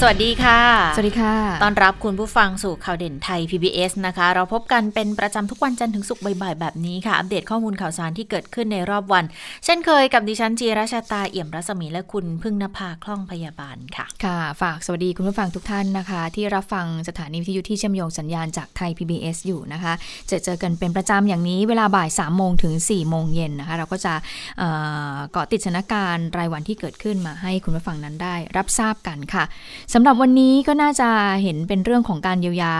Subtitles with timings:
[0.00, 0.60] สวัสดีค่ะ
[0.94, 9.24] สวัสดีค่ะต้อนรับคุณผู้ฟังสู่ข่าวเด่นไทย PBS นะคะ เราพบกันเป็นประจำทุกวันจันทร์ถึงศุกร์บ่ายๆแบบนี้ค่ะ อัปเดตข้อมูลข่าวสารที่เกิดขึ้นในรอบวัน
[9.64, 19.92] เช่นเคยกับดิฉันจีราชาตาเอี่ยมรัศมีและคุณพึ่งนภาคล่องพยาบาลค่ะ ค่ะ ฝากสวัสดีคุณผู้ฟังทุกท่านนะคะ ที่รับฟังสถานีวิทยุที่เชื่อมโยงสัญญาณจากไทย PBS อยู่นะคะ
[20.30, 24.14] จะเจอกันเป็นประจำอย่างนี้เวลาบ่าย3โมงถึง4โมงเย็นนะคะ เราก็จะ
[24.58, 24.68] เอ่
[25.14, 29.46] อเกาะติดสถานการณ์รายวันที่เกิดขึ้นมาให้คุณผู้ฟังนั้นได้ รับทราบกันค่ะ
[29.94, 31.08] สสำหรับวันนี้ก็น่าจะ
[31.42, 32.74] เห็นเป็นเรื่องของการเยียวยา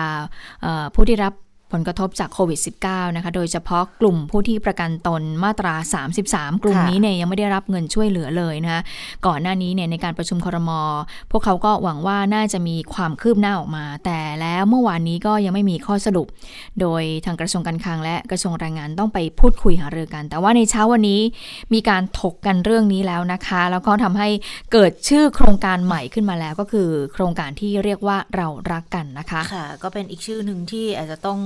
[0.94, 1.32] ผู้ที่รับ
[1.72, 5.74] ผลกระทบจากโควิด -19 นะคะ โดยเฉพาะกลุ่มผู้ที่ประกันตนมาตรา
[6.18, 8.82] 33 กลุ่มนี้เนี่ยยังไม่ได้รับเงินช่วยเหลือเลยนะคะ
[9.26, 10.70] ก่อนหน้านี้เนี่ยในการประชุมครม
[11.30, 16.26] พวกเขาก็หวังว่าน่าจะมีความคืบหน้าออกมา แต่แล้วเมื่อวานนี้ก็ยังไม่มีข้อสรุป
[16.80, 21.20] โดยทางกระทรวงการคลังและกระทรวงแรงงานต้องไปพูดคุยหารือกัน แต่ว่าในเช้าวันนี้
[21.74, 24.28] มีการถกกันเรื่องนี้แล้วนะคะ แล้วก็ทำให้
[24.72, 31.40] เกิดชื่อโครงการใหม่ขึ้นมาแล้วก็คือ โครงการที่เรียกว่าเรารักกันนะคะ ค่ะ ก็เป็นอีกชื่อหนึ่งที่อาจจะต้อง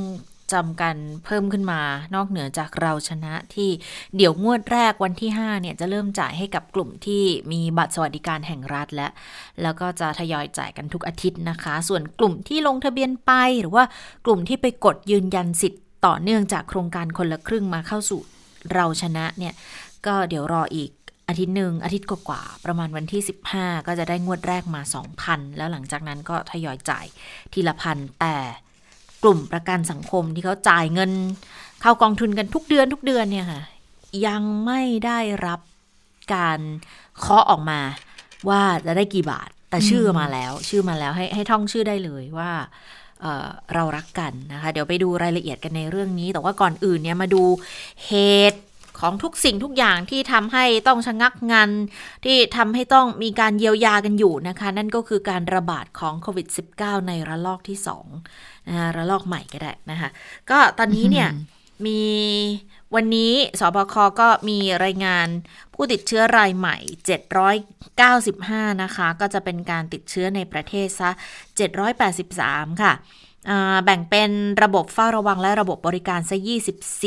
[0.53, 1.81] จำกันเพิ่มขึ้นมา
[2.15, 3.71] นอกเหนือจากเราชนะที่
[4.17, 9.09] เดี๋ยวงวดแรกวันที่ 5 เนี่ยจะเริ่มจ่ายให้กับกลุ่มที่มีบัตรสวัสดิการแห่งรัฐและ
[9.63, 13.85] แล้วก็จะทยอยจ่ายกันทุกอาทิตย์นะคะ ส่วนกลุ่มที่ลงทะเบียนไปหรือว่า
[14.27, 18.21] กลุ่มที่ไปกดยืนยันสิทธิ์ต่อเนื่องจากโครงการคนละครึ่งมาเข้าสู่
[18.73, 19.55] เราชนะเนี่ย
[20.07, 20.91] ก็เดี๋ยวรออีก
[21.29, 23.23] อาทิตย์หนึ่งอาทิตย์กว่าๆประมาณวันที่
[23.55, 24.83] 15 ก็จะได้งวดแรกมา
[25.21, 27.07] 2,000 แล้วหลังจากนั้นก็ทยอยจ่าย
[27.53, 28.37] ทีละพันแต่
[29.23, 31.11] กลุ่มประกันสังคมที่เขาจ่ายเงิน
[31.81, 33.63] เข้ากองทุนกันทุกเดือนทุกเดือนเนี่ยค่ะ
[34.27, 35.61] ยังไม่ได้รับ
[36.35, 36.61] การ
[37.19, 37.81] เคาะออกมา
[38.49, 42.51] ว่าจะได้กี่บาท แต่ชื่อมาแล้ว ชื่อมาแล้วให้ให้ท่องชื่อได้เลยว่า
[43.21, 47.43] เเรารักกันนะคะ เดี๋ยวไปดูรายละเอียดกันในเรื่องนี้ แต่ว่าก่อนอื่นเนี่ยมาดู
[48.07, 48.13] เห
[48.53, 48.61] ตุ
[49.01, 51.69] ของทุกสิ่งทุกอย่างที่ทำให้ต้องชะงักงาน
[52.25, 56.47] ที่ทำให้ต้องมีการเยียวยากันอยู่นะคะ นั่นก็คือการระบาดของโควิด
[56.79, 57.79] -19 ในระลอกที่
[58.23, 60.09] 2นะคะระลอกใหม่ก็ได้นะคะ
[60.51, 61.29] ก็ตอนนี้เนี่ย
[61.87, 62.03] มี
[62.95, 65.27] วันนี้สบคก็มีรายงาน
[65.75, 66.77] ผู้ติดเชื้อรายใหม่
[68.01, 71.11] 795 นะคะ ก็จะเป็นการติดเชื้อในประเทศซะ
[71.97, 72.93] 783 ค่ะ
[73.51, 74.31] อ่าแบ่งเป็น
[74.63, 76.37] ระบบเฝ้าระวังและระบบบริการซะ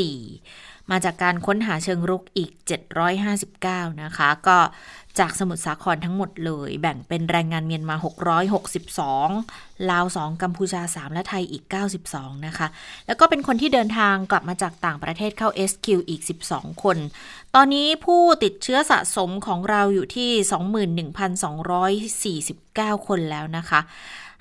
[0.10, 2.52] 24 มาจากการค้นหาเชิงรุกอีก
[3.26, 4.58] 759 นะคะ ก็
[5.20, 7.96] จากสมุทรสาครทั้งหมดเลย แบ่งเป็นแรงงานเมียนมา
[9.14, 11.64] 662 ลาว 2 กัมพูชา 3 และไทยอีก
[12.06, 12.68] 92 นะคะ
[13.08, 16.98] แล้วก็เป็นคนที่เดินทางกลับมาจากต่างประเทศเข้า SQ อีก 12 คน
[17.56, 20.30] ตอนนี้ผู้ติดเชื้อสะสมของเราอยู่ที่
[22.98, 23.80] 21,249 คนแล้วนะคะ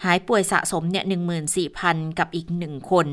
[0.04, 1.04] หายป่วยสะสมเนี่ย
[1.60, 3.06] 14,000 กับอีก 1 คน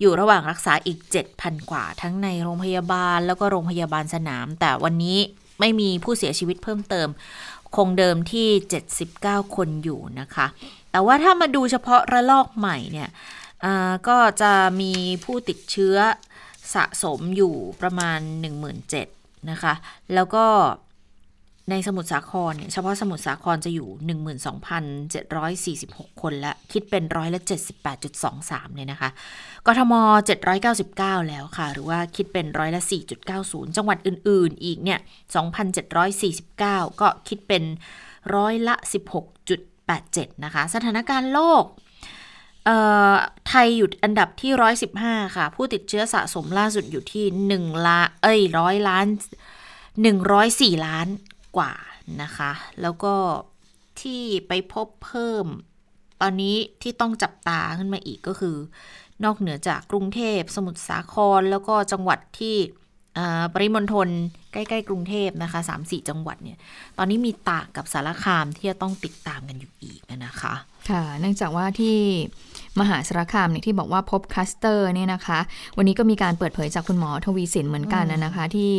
[0.00, 0.98] อยู่ระหว่างรักษาอีก
[1.34, 5.18] 7,000 กว่า ทั้งในโรงพยาบาลแล้วก็โรงพยาบาลสนาม แต่วันนี้
[5.60, 7.08] ไม่มีผู้เสียชีวิตเพิ่มเติม
[7.76, 8.48] คงเดิมที่
[9.02, 10.46] 79 คนอยู่นะคะ
[10.90, 13.08] แต่ว่าถ้ามาดูเฉพาะระลอกใหม่เนี่ย
[13.64, 14.92] อ่าก็จะมี
[15.24, 15.96] ผู้ติดเชื้อ
[16.74, 18.20] สะสมอยู่ประมาณ
[18.84, 19.74] 17,000นะคะ
[20.14, 20.46] แล้วก็
[21.70, 23.88] ในสมุทรสาครเนี่ยเฉพาะสมุทรสาครจะอยู่
[25.06, 27.40] 12,746 คนละ คิดเป็นร้อยละ
[28.08, 29.10] 78.23 เนี่ยนะคะ
[29.66, 29.92] กทม
[30.62, 32.82] 799 แล้วค่ะ หรือว่าคิดเป็นร้อยละ
[33.28, 34.98] 4.90 จังหวัดอื่นๆ อีกเนี่ย
[35.80, 37.62] 2,749 ก็คิดเป็น
[38.34, 38.74] ร้อยละ
[39.60, 41.64] 16.87 นะคะ สถานการณ์โลก
[43.48, 44.52] ไทยอยู่อันดับที่
[44.94, 47.24] 115 ค่ะ ผู้ติดเชื้อสะสมล่าสุดอยู่ที่
[47.58, 49.06] 1ล้านเอ้ยร้อยล้าน
[50.16, 51.08] 104 ล้าน
[51.56, 51.72] กว่า
[52.22, 52.50] นะคะ
[52.82, 53.14] แล้วก็
[54.00, 55.46] ที่ไปพบเพิ่ม
[56.20, 58.56] ตอนนี้ที่ต้องจับตาขึ้นมาอีกก็คือ
[59.24, 62.56] นอกเหนือจากกรุงเทพสมุทรสาครแล้วก็จังหวัดที่
[63.54, 64.08] ปริมณฑล
[64.52, 66.58] ใกล้ๆกรุงเทพนะคะ3-4 จังหวัดเนี่ย
[66.98, 70.54] ตอนนี้มีตากกับสารคามที่จะต้องติดตามกันอยู่อีกนะคะ
[70.90, 71.98] ค่ะ เนื่องจากว่าที่
[72.80, 75.38] มหาสารคามเนี่ยที่บอกว่าพบคลัสเตอร์เนี่ยนะคะ
[75.76, 78.72] วันนี้ก็มีการเปิดเผยจากคุณหมอทวีสินเหมือนกันนะคะ ที่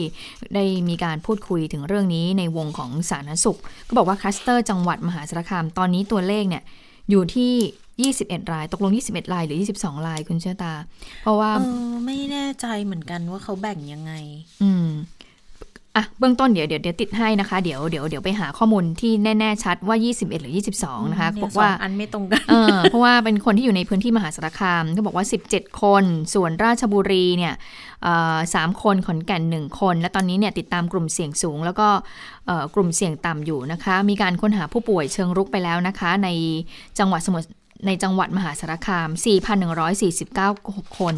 [0.56, 6.64] ได้มีการพูดคุยถึงเรื่องนี้ในวงของสาธารณสุข ก็บอกว่าคลัสเตอร์จังหวัดมหาสารคามตอนนี้ตัวเลขเนี่ย
[7.10, 10.74] อยู่ที่ 21 ราย ตกลง 21 ราย หรือ 22 รายคุณเชื่อตา
[11.22, 14.14] เพราะว่า เออ ไม่แน่ใจเหมือนกันว่าเขาแบ่งยังไง
[14.64, 14.88] อืม
[15.98, 20.54] อะเบื้องต้นเดี๋ยวเดี๋ยวเดี๋ยวติดให้นะคะ เดี๋ยวเดี๋ยวเดี๋ยวไปหาข้อมูลที่แน่ ๆ ชัดว่า 21 หรือ
[20.84, 26.04] 22 นะคะเนี่ยบอกว่าสงอันไม่ตรงกันเออเพราะว่าเป็นคนที่อยู่ในพื้นที่มหาสารคามก็บอกว่า 17 คน
[26.34, 27.54] ส่วนราชบุรีเนี่ย
[28.04, 31.88] เอ่อสามคนขอนแก่นหนึ่งคน และตอนนี้เนี่ยติดตามกลุ่มเสี่ยงสูง แล้วก็
[32.48, 36.30] เอ่อกลุ่มเสี่ยงต่ำอยู่นะคะ มีการค้นหาผู้ป่วยเชิงรุกไปแล้วนะคะ ใน
[37.00, 37.48] จังหวัดสมุทร
[37.86, 39.10] ในจังหวัดมหาสารคาม
[40.04, 41.16] 4,149 คน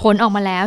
[0.00, 0.64] ผลออกมาแล้ว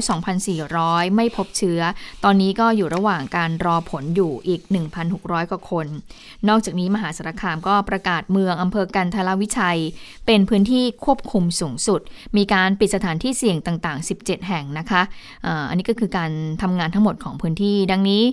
[0.58, 1.82] 2,400 ไม่พบเชื้อ
[2.24, 4.62] ตอนนี้ก็อยู่ระหว่างการรอผลอยู่อีก
[5.06, 5.88] 1,600 กว่าคน
[6.50, 9.80] นอกจากนี้มหาสารคามก็ประกาศเมืองอำเภอกันทรวิชัย
[10.26, 12.02] เป็นพื้นที่ควบคุมสูงสุด
[12.38, 15.02] มีการปิดสถานที่เสี่ยงต่าง ๆ 17 แห่งนะคะ
[15.70, 16.32] อันนี้ก็คือการ
[16.62, 18.24] ทำงานทั้งหมดของพื้นที่ ดังนี้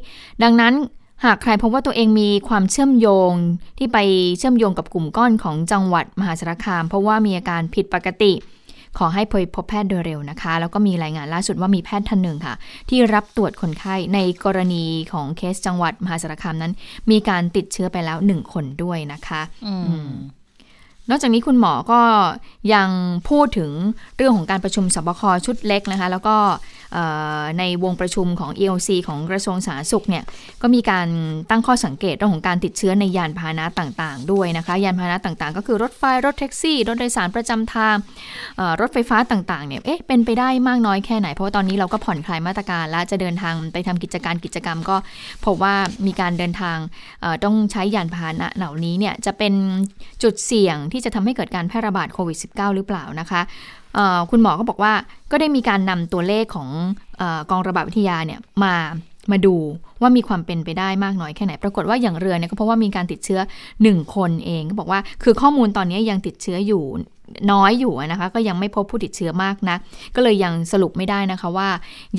[0.43, 0.75] ดังนั้น
[1.24, 3.32] หากใครพบว่าตัวเองมีความเชื่อมโยง
[3.78, 3.98] ที่ไป
[4.38, 8.32] เชื่อมโยงกับกลุ่มก้อนของจังหวัดมหาสารคาม เพราะว่ามีอาการผิดปกติ
[8.98, 12.54] ขอให้ไปพบแพทย์โดยเร็วนะคะ แล้วก็มีรายงานล่าสุดว่ามีแพทย์ท่านหนึ่งค่ะ
[12.88, 16.72] ที่รับตรวจคนไข้ในกรณีของเคสจังหวัดมหาสารคามนั้น
[17.10, 19.75] มีการติดเชื้อไปแล้วหนึ่งคนด้วยนะคะ อื
[20.06, 20.08] ม
[21.10, 22.00] นอกจากนี้คุณหมอก็
[22.75, 22.88] ยัง
[23.28, 23.70] พูดถึง
[24.16, 26.37] เรื่องของการประชุมสบคชุดเล็กนะคะ แล้วก็
[27.58, 30.25] ในวงประชุมของ EOC ของกระทรวงสาธารณสุขเนี่ย
[30.62, 31.08] ก็มีการ
[31.50, 37.94] ตั้งข้อสังเกตเรื่องของการติดเชื้อในยานพาหนะต่างๆ ด้วยนะคะ ยานพาหนะต่างๆ ก็คือรถไฟรถแท็กซี่ รถโดยสารประจำทาง
[38.81, 44.96] รถไฟฟ้าต่างๆเนี่ยเอ๊ะเป็นไปได้มากน้อยแค่ไหน เพราะว่าตอนนี้เราก็ผ่อนคลายมาตรการแล้วจะเดินทางไปทำกิจการกิจกรรมก็
[45.44, 45.75] พบว่า
[46.06, 46.76] มีการเดินทาง
[47.44, 49.54] ต้องใช้ยานพาหนะเหล่านี้เนี่ยจะเป็น
[50.22, 53.40] จุดเสี่ยงที่จะทำให้เกิดการแพร่ระบาดโควิด -19 หรือเปล่านะคะ
[54.30, 54.92] คุณหมอก็บอกว่า
[55.30, 56.68] ก็ได้มีการนำตัวเลขของ
[57.20, 58.74] อกองระบาดวิทยาเนี่ยมา
[59.32, 59.54] มาดู
[60.00, 63.40] ว่ามีความเป็นไปได้มากน้อยแค่ไหน ปรากฏว่าอย่างเรือเนี่ยก็เพราะว่ามีการติดเชื้อ
[63.76, 66.84] 1 คนเองก็บอกว่า คือข้อมูลตอนนี้ยังติดเชื้ออยู่
[67.52, 69.76] น้อยอยู่นะคะ ก็ยังไม่พบผู้ติดเชื้อมากนะ
[70.16, 71.69] ก็เลยยังสรุปไม่ได้นะคะว่า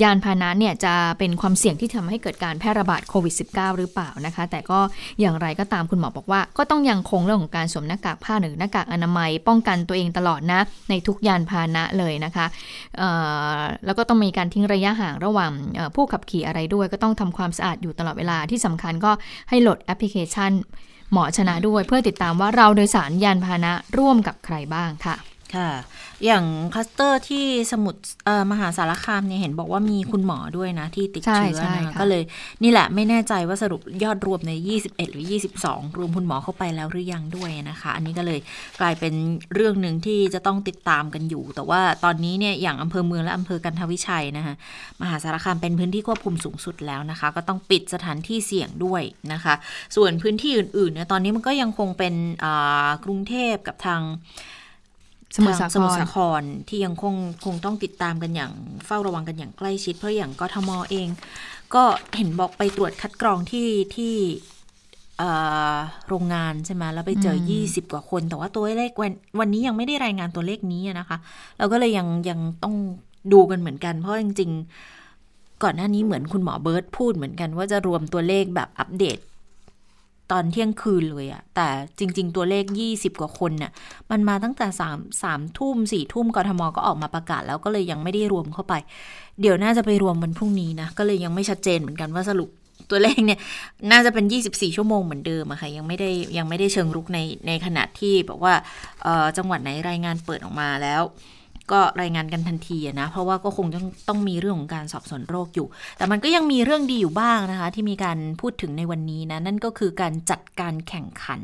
[0.02, 4.78] ยานพาหนะเนี่ยจะเป็นความเสี่ยงที่ทำให้เกิดการแพร่ระบาดโควิด -19 หรือเปล่านะคะ แต่ก็
[5.20, 10.60] อย่างไรก็ตามคุณหมอบอกว่า ก็ต้องยังคงเรื่องของการสวมหน้ากากผ้าหรือหน้ากากอนามัย ป้องกันตัวเองตลอดนะ
[10.90, 12.46] ในทุกยานพาหนะเลยนะคะ
[13.86, 15.52] แล้วก็ต้องมีการทิ้งระยะห่างระหว่าง
[15.94, 19.12] ผู้ขับขี่อะไรด้วย ก็ต้องทำความสะอาดอยู่ตลอดเวลาที่สำคัญก็
[19.48, 20.52] ให้โหลดแอปพลิเคชัน
[21.12, 25.16] หมอชนะด้วยเพื่อติดตามว่าเราโดยสารยานพาหนะร่วมกับใครบ้างค่ะ
[25.56, 25.70] ค่ะ
[26.24, 26.44] อย่าง
[26.74, 32.22] คลัสเตอร์ที่สมุทรเอ่อมหาสารคามเนี่ยเห็นบอกว่ามีคุณหมอด้วยนะ ที่ติดเชื้อใช่ใช่นะค่ะก็เลย
[32.62, 34.52] นี่แหละไม่แน่ใจว่าสรุปยอดรวมใน
[34.82, 35.26] 21 หรือ
[35.60, 38.38] 22 รวมคุณหมอเข้าไปแล้วหรือยังด้วยนะคะ อันนี้ก็เลย
[38.80, 39.14] กลายเป็น
[39.54, 44.54] เรื่องหนึ่งที่จะต้องติดตามกันอยู่ แต่ว่าตอนนี้เนี่ยอย่างอำเภอเมืองและอำเภอกันทวิชัยนะคะ
[45.00, 49.02] มหาสารคามเป็นพื้นที่ควบคุมสูงสุดแล้วนะคะ ก็ต้องปิดสถานที่เสี่ยงด้วย
[49.32, 49.54] นะคะ
[49.96, 52.14] ส่วนพื้นที่อื่นๆเนี่ยตอนนี้มันก็ยังคงเป็น
[52.44, 54.00] อ่ากรุงเทพกับทาง
[55.34, 57.14] สมุทรสาทงสมุทรครสาครที่ยังคง
[57.44, 58.52] คงต้องติดตามกันอย่าง
[58.86, 61.08] เฝ้าระวังกันอย่างใกล้ชิด เพราะอย่างกทมเอง
[61.74, 61.82] ก็
[62.16, 64.14] เห็นบอกไปตรวจคัดกรองที่ที่
[65.18, 65.30] เอ่
[65.74, 65.76] อ
[66.08, 71.18] โรงงานใช่ไหมแล้วไปเจออืม20 กว่าคน แต่ว่าตัวเลขวันวันนี้ยังไม่ได้รายงานตัวเลขนี้อะนะคะ
[71.58, 72.74] เราก็เลยยังยังต้อง
[73.32, 74.50] ดูกันเหมือนกัน เพราะจริง
[75.06, 79.18] ๆ ก่อนหน้านี้เหมือนคุณหมอเบิร์ตพูดเหมือนกันว่าจะรวมตัวเลขแบบอัปเดต
[80.32, 81.68] ตอนเที่ยงคืนเลยอะแต่
[81.98, 83.72] จริง ๆ ตัวเลข 20 กว่าคนน่ะ
[84.10, 88.74] มันมาตั้งแต่สามสามทุ่มสี่ทุ่มกทมก็ออกมาประกาศแล้วก็เลยยังไม่ได้รวมเข้าไป
[89.40, 92.48] เดี๋ยวน่าจะไปรวมวันพรุ่งนี้นะ ก็เลยยังไม่ชัดเจนเหมือนกันว่าสรุป
[92.90, 93.40] ตัวเลขเนี่ย
[93.90, 98.54] น่าจะเป็น 24 ชั่วโมงเหมือนเดิมอะค่ะยังไม่ได้ยังไม่ได้เชิงรุกในในขณะที่บอกว่า
[99.02, 101.02] เอ่อจังหวัดไหนรายงานเปิดออกมาแล้ว
[101.72, 105.66] ก็รายงานกันทันทีนะ เพราะว่าก็คงต้องต้องมีเรื่องของการสอบสวนโรคอยู่
[105.96, 111.42] แต่มันก็ยังมีเรื่องดีอยู่บ้างนะคะ ที่มีการพูดถึงในวันนี้นะ นั่นก็คือการจัดการแข่งขัน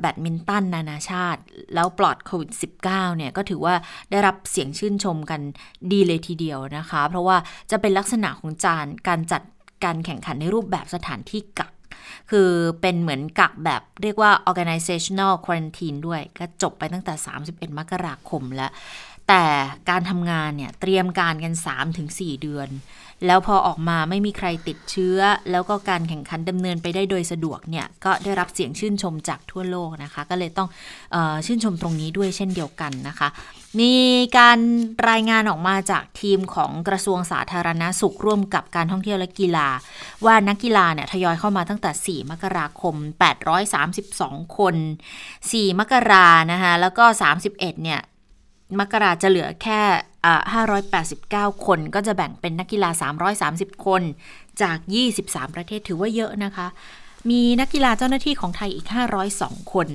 [0.00, 1.40] แบดมินตันนานาชาติ
[1.74, 2.50] แล้วปลอดโควิด
[2.84, 3.74] -19 เนี่ย ก็ถือว่า
[4.10, 5.40] ได้รับเสียงชื่นชมกัน
[5.92, 7.36] ดีเลยทีเดียวนะคะ เพราะว่า
[7.70, 9.42] จะเป็นลักษณะของจานการจัด
[9.84, 11.71] การแข่งขันในรูปแบบสถานที่กัก
[12.30, 12.50] คือ
[12.80, 17.14] เป็นเหมือนกักแบบเรียกว่า organizational quarantine ด้วย ก็จบไปตั้งแต่
[17.46, 18.72] 31 มกราคมแล้ว
[19.28, 19.44] แต่
[19.90, 21.54] การทำงานเนี่ยเตรียมการกัน
[21.98, 22.68] 3-4 เดือน
[23.26, 25.18] แล้วพอออกมาไม่มีใครติดเชื้อ
[25.50, 30.68] แล้วก็การแข่งขันดำเนินไปได้โดยสะดวกเนี่ยก็ได้รับเสียงชื่นชมจากทั่วโลกนะคะ ก็เลยต้อง
[31.14, 33.28] ออชื่นชมตรงนี้ด้วยเช่นเดียวกันนะคะ
[33.80, 33.92] มี
[34.38, 34.58] การ
[35.10, 39.68] รายงานออกมาจากทีมของกระทรวงสาธารณาสุขร่วมกับการท่องเที่ยวและกีฬา
[40.24, 42.94] ว่านักกีฬาเนี่ยทยอยเข้ามาตั้งแต่ 4 มกราคม
[43.76, 44.76] 832 คน
[45.28, 47.04] 4 มกรานะคะแล้วก็
[47.42, 48.00] 31 เนี่ย
[48.80, 49.80] มกราจะเหลือแค่
[50.92, 52.90] 589 คนก็จะแบ่งเป็นนักกีฬา
[53.52, 54.02] 330 คน
[54.62, 54.78] จาก
[55.16, 56.66] 23 ประเทศถือว่าเยอะนะคะ
[57.30, 58.86] มีนักกีฬาเจ้าหน้าที่ของไทยอีก
[59.30, 59.88] 502 คน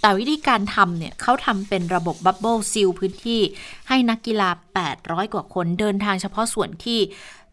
[0.00, 3.40] แต่วิธีการทำเนี่ยเขาทำเป็นระบบบับเบิลซิลพื้นที่
[3.88, 4.48] ให้นักกีฬา
[4.90, 6.98] 800 กว่าคนเดินทางเฉพาะส่วนที่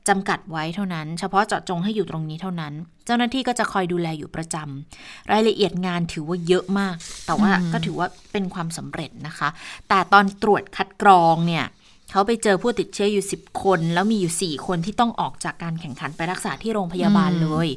[0.09, 2.73] จำกัดไว้เท่านั้น เฉพาะเจาะจงให้อยู่ตรงนี้เท่านั้น
[3.05, 9.49] เจ้าหน้าที่ก็จะคอยดูแลอยู่ประจำรายละเอียดงานถือว่าเยอะมาก แต่ว่าก็ถือว่าเป็นความสำเร็จนะคะ
[9.89, 11.65] แต่ตอนตรวจคัดกรองเนี่ย
[12.11, 17.67] เขาไปเจอผู้ติดเชื้ออยู่ 10 คน แล้วมีอยู่ 4 คนที่ต้องออกจากการแข่งขันไปรักษาที่โรงพยาบาลเลย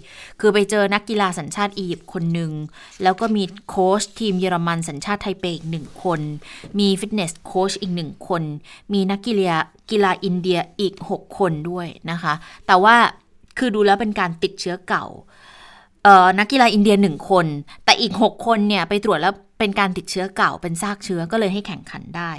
[0.41, 2.50] คือไปเจอนักกีฬาสัญชาติอียิปต์คนหนึ่ง
[3.03, 6.21] แล้วก็มีโค้ชทีมเยอรมันสัญชาติไทเปอีกหนึ่งคน
[6.79, 8.43] มีฟิตเนสโค้ชอีกหนึ่งคน
[8.93, 9.57] มีนักกีฬา
[9.91, 12.35] กีฬาอินเดียอีก 6 คนด้วยนะคะ
[12.67, 12.97] แต่ว่า
[13.59, 15.07] คือดูแล้วเป็นการติดเชื้อเก่า
[16.38, 17.47] นักกีฬาอินเดียหนึ่งคน
[17.85, 22.33] แต่อีก 6 คนเนี่ยไปตรวจแล้ว เป็นการติดเชื้อเก่าเป็นซากเชื้อก็เลยให้แข่งขันได้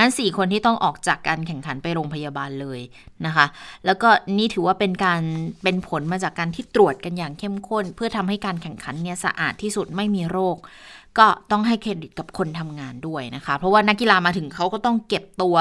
[0.00, 2.80] นั้นสี่คนที่ต้องออกจากการแข่งขันไปโรงพยาบาลเลย
[3.26, 3.46] นะคะ
[3.86, 4.08] แล้วก็
[4.38, 5.22] นี่ถือว่าเป็นการ
[5.62, 10.56] เป็นผลมาจากการที่ตรวจกันอย่างเข้มข้น เพื่อทำให้การแข่งขันเนี่ยสะอาดที่สุดไม่มีโรค
[11.18, 15.56] ก็ต้องให้เครดิตกับคนทำงานด้วยนะคะ เพราะว่านักกีฬามาถึงเขาก็ต้องเก็บตัว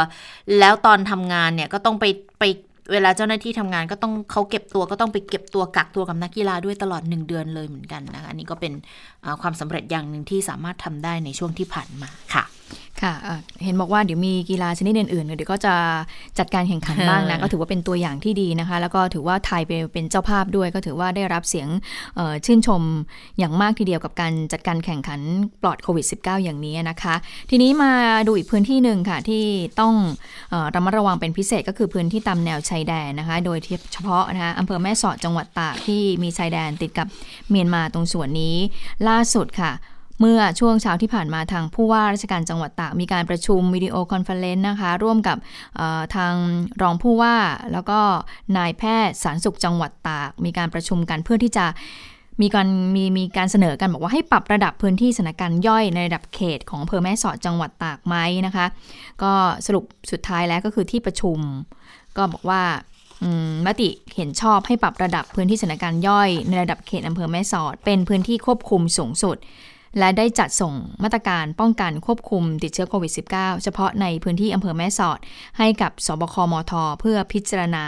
[0.59, 2.05] แล้วตอนทำงานเนี่ยก็ต้องไป
[2.39, 2.43] ไป
[2.91, 8.73] เวลาเจ้าหน้าที่ทำงานก็ต้องเขาเก็บตัวก็ต้องไปเก็บตัวกักตัวกับนักกีฬาด้วยตลอดหนึ่งเดือนเลยเหมือนกันนะคะอันนี้ก็เป็น
[9.41, 12.43] ความสำเร็จอย่างหนึ่งที่สามารถทำได้ในช่วงที่ผ่านมาค่ะ
[13.01, 13.13] ค่ะ
[13.63, 15.75] เห็นบอกว่าเดี๋ยวมีกีฬาชนิดอื่นๆเดี๋ยวก็จะ
[16.39, 19.61] จัดการแข่งขันบ้างนะก็ถือว่าเป็นตัวอย่างที่ดีนะคะ แล้วก็ถือว่าไทย
[19.93, 21.67] เป็นเจ้าภาพด้วย ก็ถือว่าได้รับเสียง
[22.45, 22.81] ชื่นชม
[23.39, 25.19] อย่างมากทีเดียวกับการจัดการแข่งขัน
[25.61, 27.15] ปลอดโควิด -19 อย่างนี้นะคะ
[27.49, 27.91] ทีนี้มา
[28.27, 29.43] ดูอีกพื้นที่หนึ่งค่ะที่
[29.79, 29.93] ต้อง
[30.75, 33.57] ระมัดระวังเป็นพิเศษก็คือพื้นที่ตามแนวชายแดนนะคะ โดย
[33.93, 37.07] เฉพาะนะคะอำเภอแม่สอดจังหวัดตากที่มีชายแดนติดกับ
[37.49, 38.55] เมียนมาตรงส่วนนี้
[39.07, 39.71] ล่าสุดค่ะ
[40.19, 45.37] เมื่อช่วงเช้าที่ผ่านมาทางผู้ว่าราชการจังหวัดตากมีการประชุม video conference นะคะ ร่วมกับ
[46.15, 46.33] ทาง
[46.81, 47.35] รองผู้ว่า
[47.73, 47.99] แล้วก็
[48.57, 51.65] นายแพทย์สาธารณสุขจังหวัดตาก มีการประชุมกันเพื่อที่จะ
[52.41, 58.65] มีการมีมีการเสนอกันบอกว่าให้ปรับระดับพื้นที่สถานการณ์ย่อยในระดับเขตของอำเภอแม่สอดจังหวัดตากไหมนะคะ
[59.23, 59.33] ก็
[59.65, 61.37] สรุปสุดท้ายแล้วก็คือที่ประชุม
[62.17, 62.61] ก็บอกว่า
[63.65, 69.37] มติเห็นชอบให้ปรับระดับพื้นที่สถานการณ์ย่อย ในระดับเขตอำเภอแม่สอด เป็นพื้นที่ควบคุมสูงสุด
[69.99, 70.73] และได้จัดส่ง
[71.03, 75.19] มาตรการป้องกันควบคุมติดเชื้อโควิด -19 เฉพาะในพื้นที่อำเภอแม่สอด
[75.57, 77.85] ให้กับสบคมท เพื่อพิจารณา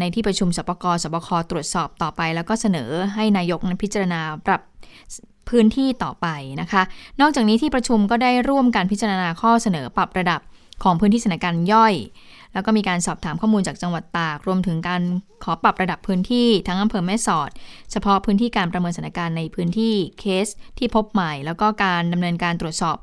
[0.00, 4.62] ในที่ประชุมสปกสบคตรวจสอบต่อไป แล้วก็เสนอให้นายกนั้นพิจารณาปรับ
[5.48, 6.26] พื้นที่ต่อไป
[6.60, 6.82] นะคะ
[7.20, 10.40] นอกจากนี้ที่ประชุมก็ได้ร่วมการพิจารณาข้อเสนอปรับระดับ
[10.82, 11.94] ของพื้นที่สถานการณ์ย่อย
[12.56, 15.02] แล้วก็มีการสอบถามข้อมูลจากจังหวัดตาก รวมถึงการ
[15.44, 17.50] ขอปรับระดับพื้นที่ทั้งอำเภอแม่สอด
[17.90, 20.46] เฉพาะพื้นที่การประเมินสถานการณ์ในพื้นที่เคส
[20.78, 22.96] ที่พบใหม่ แล้วก็การดำเนินการตรวจสอบ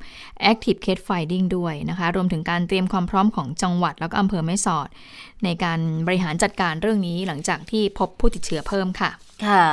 [0.52, 4.88] active case finding ด้วยนะคะ รวมถึงการเตรียมความพร้อมของจังหวัดแล้วก็อำเภอแม่สอด
[5.44, 9.10] ในการบริหารจัดการเรื่องนี้หลังจากที่พบผู้ติดเชื้อเพิ่มค่ะ
[9.46, 9.64] ค่ะ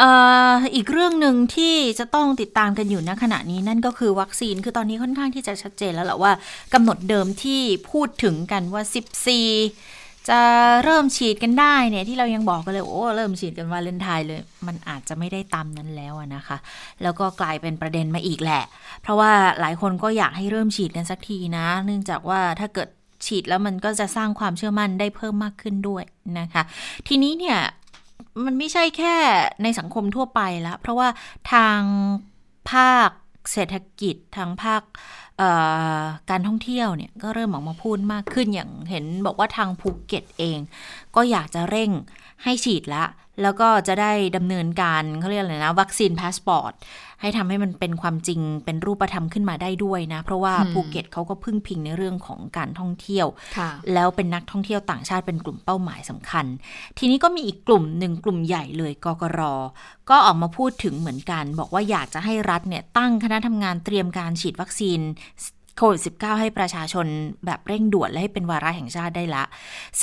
[0.00, 0.02] อ
[0.74, 6.32] อีกเรื่องหนึ่งที่จะต้องติดตามกันอยู่ณขณะนี้นั่นก็คือวัคซีนคือตอนนี้ค่อนข้างที่จะชัดเจนแล้วแหละว่า
[6.74, 8.82] กำหนดเดิมที่พูดถึงกันว่า
[9.50, 10.40] 14จะ
[10.84, 16.56] เริ่มฉีดกันได้เนี่ยที่เรายังบอกกันเลย โอ้เริ่มฉีดกันวาเลนไทน์เลย มันอาจจะไม่ได้ตามนั้นแล้วนะคะ
[17.02, 18.64] แล้วก็กลายเป็นประเด็นมาอีกแหละ
[19.02, 22.88] เพราะว่าหลายคนก็อยากให้เริ่มฉีดกันสักทีนะ เนื่องจากว่าถ้าเกิด
[23.26, 26.04] ฉีดแล้วมันก็จะสร้างความเชื่อมั่นได้เพิ่มมากขึ้นด้วย
[26.38, 26.62] นะคะ
[27.08, 27.58] ทีนี้เนี่ย
[28.44, 29.14] มันไม่ใช่แค่
[29.62, 31.08] ในสังคมทั่วไปแล้วเพราะว่า
[31.52, 31.80] ทาง
[32.70, 33.10] ภาค
[33.52, 34.82] เศรษฐกิจทางภาค
[36.30, 40.58] การท่องเที่ยวเนี่ยก็เริ่มออกมาพูดมากขึ้นอย่างเห็นบอกว่าทางภูเก็ตเอง
[41.16, 41.90] ก็อยากจะเร่ง
[42.42, 43.04] ให้ฉีดละ
[43.42, 46.72] แล้วก็จะได้ดำเนินการเขาเรียกอะไรนะ vaccine passport
[47.24, 53.26] ให้ทำให้มันเป็นความจริงเป็นรูปธรรมขึ้นมาได้ด้วยนะ เพราะว่าภูเก็ตเขาก็พึ่งพิงในเรื่องของการท่องเที่ยว
[53.92, 56.46] แล้วเป็นนักท่องเที่ยวต่างชาติเป็นกลุ่มเป้าหมายสำคัญ
[56.98, 59.40] ทีนี้ก็มีอีกกลุ่มหนึ่งกลุ่มใหญ่เลยกกร
[60.10, 65.00] ก็ออกมาพูดถึงเหมือนกัน บอกว่าอยากจะให้รัฐเนี่ยตั้งคณะทำงานเตรียมการฉีดวัคซีน
[65.76, 67.06] โควิด -19 ให้ประชาชน
[67.46, 69.44] แบบเร่งด่วนและให้เป็นวาระแห่งชาติได้ละ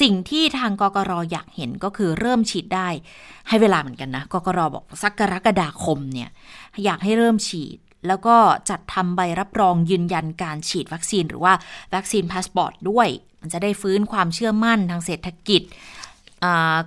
[0.01, 2.87] สิ่งที่ทางกกรออยากเห็นก็คือเริ่มฉีดได้
[3.47, 6.29] ให้เวลาเหมือนกันนะกกรอบอกสักกรกฎาคมเนี่ย
[6.85, 8.35] อยากให้เริ่มฉีด แล้วก็
[8.69, 11.53] จัดทำใบรับรองยืนยันการฉีดวัคซีน หรือว่า
[11.93, 13.07] vaccine passport ด้วย
[13.41, 15.61] มันจะได้ฟื้นความเชื่อมั่นทางเศรษฐกิจ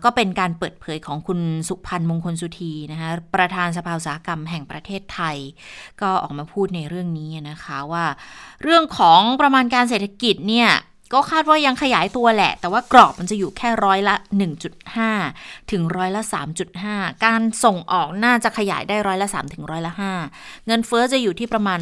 [0.04, 5.36] ก็เป็นการเปิดเผยของคุณสุพันธ์มงคลสุธีนะคะประธานสภาอุตสาหกรรมแห่งประเทศไทย
[6.00, 8.04] ก็ออกมาพูดในเรื่องนี้นะคะว่า
[8.62, 10.70] เรื่องของประมาณการเศรษฐกิจเนี่ย
[11.14, 14.14] ก็คาดว่ายังขยายตัวแหละ แต่ว่ากรอบมันจะอยู่แค่ร้อยละ
[14.92, 16.22] 1.5 ถึงร้อยละ
[16.72, 19.92] 3.5 การส่งออกน่าจะขยายได้ร้อยละ 3 ถึงร้อยละ
[20.30, 21.80] 5 เงินเฟอ้อจะอยู่ที่ประมาณ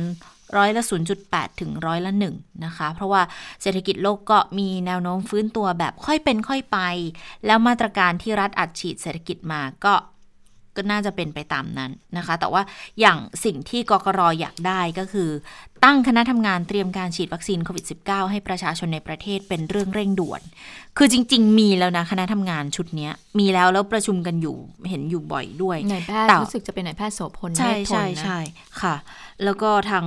[0.56, 0.82] ร้อยละ
[1.22, 3.22] 0.8 ถึงร้อยละ1นะคะ เพราะว่า
[3.62, 6.78] เศรษฐกิจโลกก็มีแนวโน้มฟื้นตัวแบบค่อยเป็นค่อยไป
[7.46, 9.94] แล้วมาตรการที่รัฐอัดฉีดเศรษฐกิจมาก็
[10.76, 12.62] ก็น่าจะเป็นไปตามนั้นนะคะ แต่ว่า
[13.00, 15.30] อย่างสิ่งที่กกรอยากได้ก็คือ
[15.84, 20.40] ตั้งคณะทำงานเตรียมการฉีดวัคซีนโควิด -19 ให้ประชาชนในประเทศเป็นเรื่องเร่งด่วน
[20.96, 24.56] คือจริง ๆ มีแล้วนะคณะทำงานชุดนี้มีแล้วแล้วประชุมกันอยู่
[24.88, 28.38] เห็นอยู่บ่อยด้วยนายแพทย์รู้สึกจะเป็นนายแพทย์โสพลใช่ใช่ใช่
[28.80, 28.94] ค่ะ
[29.44, 30.04] แล้วก็ทาง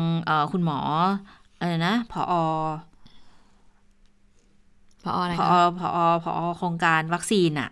[0.52, 0.80] คุณหมอ
[1.60, 2.24] อะไรนะผอ
[5.04, 5.48] พออะไรพอ
[5.80, 5.90] พอ
[6.24, 7.70] พอโครงการวัคซีนอะ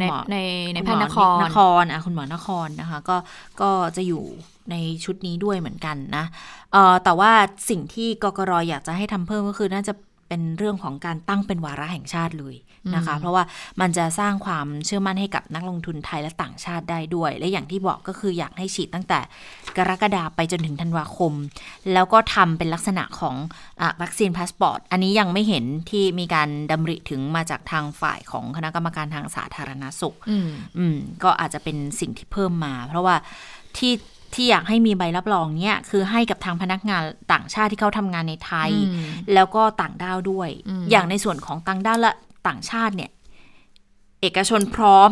[0.00, 0.36] ในใน
[0.74, 3.16] ในแพทย์นครนครอะคุณหมอนครนะคะ ก็
[3.60, 4.24] ก็จะอยู่
[4.70, 6.24] ในชุดนี้ด้วยเหมือนกันนะ
[6.72, 7.32] เออแต่ว่า
[7.70, 9.92] สิ่งที่กกรอยากจะให้ทำเพิ่มก็คือน่าจะ
[10.28, 12.54] เป็นเรื่องของการตั้งเป็นวาระแห่งชาติเลย
[12.94, 13.44] นะคะ เพราะว่า
[13.80, 19.20] มันจะสร้างความเชื่อมั่นให้กับนักลงทุนไทยและต่างชาติได้ด้วย และอย่างที่บอกก็คืออยากให้ฉีดตั้งแต่
[19.76, 21.32] กรกฎาไปจนถึงธันวาคม
[21.92, 23.36] แล้วก็ทำเป็นลักษณะของ
[23.80, 30.16] อวัคซีนพาสปอร์ต อันนี้ยังไม่เห็นที่มีการดำริถึงมาจากทางฝ่ายของคณะกรรมการทางสาธารณสุข
[30.78, 33.16] อืมก็อาจจะเป็นสิ่งที่เพิ่มมา เพราะว่า
[33.78, 33.94] ที่
[34.34, 37.02] ที่อยากให้มีใบรับรองเนี่ยคือให้กับทางพนักงาน
[37.32, 38.70] ต่างชาติที่เขาทำงานในไทย
[39.34, 40.48] แล้วก็ต่างด้าวด้วย
[40.90, 42.12] อย่างในส่วนของต่างด้าวและ
[42.48, 43.10] ต่างชาติเนี่ย
[44.20, 45.10] เอกชนพร้อม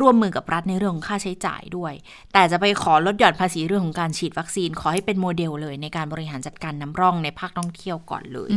[0.00, 1.92] ร่วมมือกับรัฐในเรื่องของค่าใช้จ่ายด้วย
[2.32, 8.50] แต่จะไปขอลดหย่อนภาษีเรื่องของการฉีดวัคซีน ขอให้เป็นโมเดลเลยในการบริหารจัดการน้ำร่องในภาคท่องเที่ยวก่อนเลย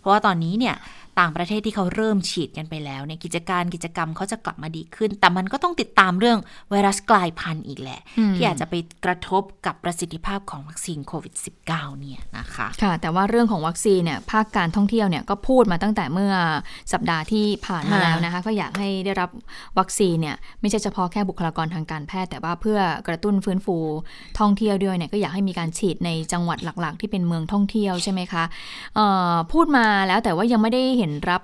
[0.00, 0.74] เพราะว่าตอนนี้เนี่ย
[1.20, 6.38] ต่างประเทศที่เขาเริ่มฉีดกันไปแล้วในกิจการกิจกรรมเขาจะกลับมาดีขึ้น แต่มันก็ต้องติดตามเรื่อง
[6.70, 8.00] ไวรัสกลายพันธุ์อีกแหละ
[8.36, 11.34] ที่อาจจะไปกระทบกับประสิทธิภาพของวัคซีนโควิด
[11.66, 11.66] -19
[12.00, 16.32] เนี่ยนะคะค่ะ แต่ว่าเรื่องของวัคซีนเนี่ยภาคการท่องเที่ยวเนี่ยก็พูดมาตั้งแต่เมื่อ
[16.92, 19.30] สัปดาห์ที่ผ่านมาแล้วนะคะก็อยากให้ได้รับ
[19.78, 22.78] วัคซีนเนี่ยไม่ใช่เฉพาะแค่บุคลากรทางการแพทย์ แต่ว่าเพื่อ
[23.08, 23.76] กระตุ้นฟื้นฟู
[24.38, 28.44] ท่องเที่ยวด้วยเนี่ยก็อยากให้มีการฉีดในจังหวัดหลัก ๆ ที่เป็นเมืองท่องเที่ยวใช่ไหมคะ
[29.52, 31.42] พูดมาแล้วแต่ว่ายังไม่ได้เห็นรับ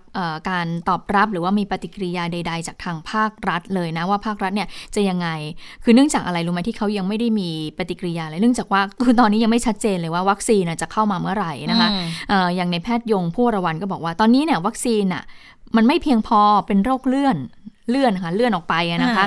[0.50, 5.28] การตอบรับหรือว่ามีปฏิกิริยาใด ๆ จากทางภาครัฐเลยนะว่าภาครัฐเนี่ยจะยังไง
[5.84, 11.88] คือเนื่องจากอะไรรู้ไหมที่เขายังไม่ได้มีปฏิกิริยาเลยเนื่องจากว่าคือตอนนี้ยังไม่ชัดเจนเลยว่าวัคซีนจะเข้ามาเมื่อไหร่นะคะ
[12.56, 15.22] อย่างในแพทย์ยงผู้ระวันก็บอกว่าตอนนี้เนี่ยวัคซีนอะ
[15.76, 17.36] มันไม่เพียงพอเป็นโรคเลื่อน
[17.90, 19.26] เลื่อนค่ะเลื่อนออกไปนะคะ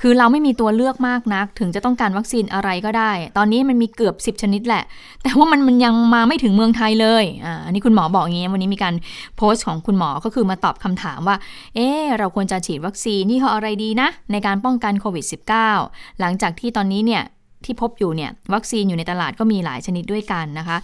[0.00, 4.84] คือเราไม่มีตัวเลือกมากนัก ถึงจะต้องการวัคซีนอะไรก็ได้ ตอนนี้มันมีเกือบ 10 ชนิดแหละ
[5.22, 8.94] แต่ว่ามันมันยังมาไม่ถึงเมืองไทยเลยอ่าอันนี้คุณหมอบอกอย่างนี้วันนี้มีการ
[9.36, 11.36] โพสต์ของคุณหมอก็คือมาตอบคำถามว่า
[11.74, 15.24] เออเราควรจะฉีดวัคซีนนี่เขาอะไรดีนะ ในการป้องกันโควิด
[15.72, 17.24] -19 หลังจากที่ตอนนี้เนี่ย
[17.64, 20.76] ที่พบอยู่เนี่ยวัคซีนอยู่ในตลาดก็มีหลายชนิดด้วยกันนะคะ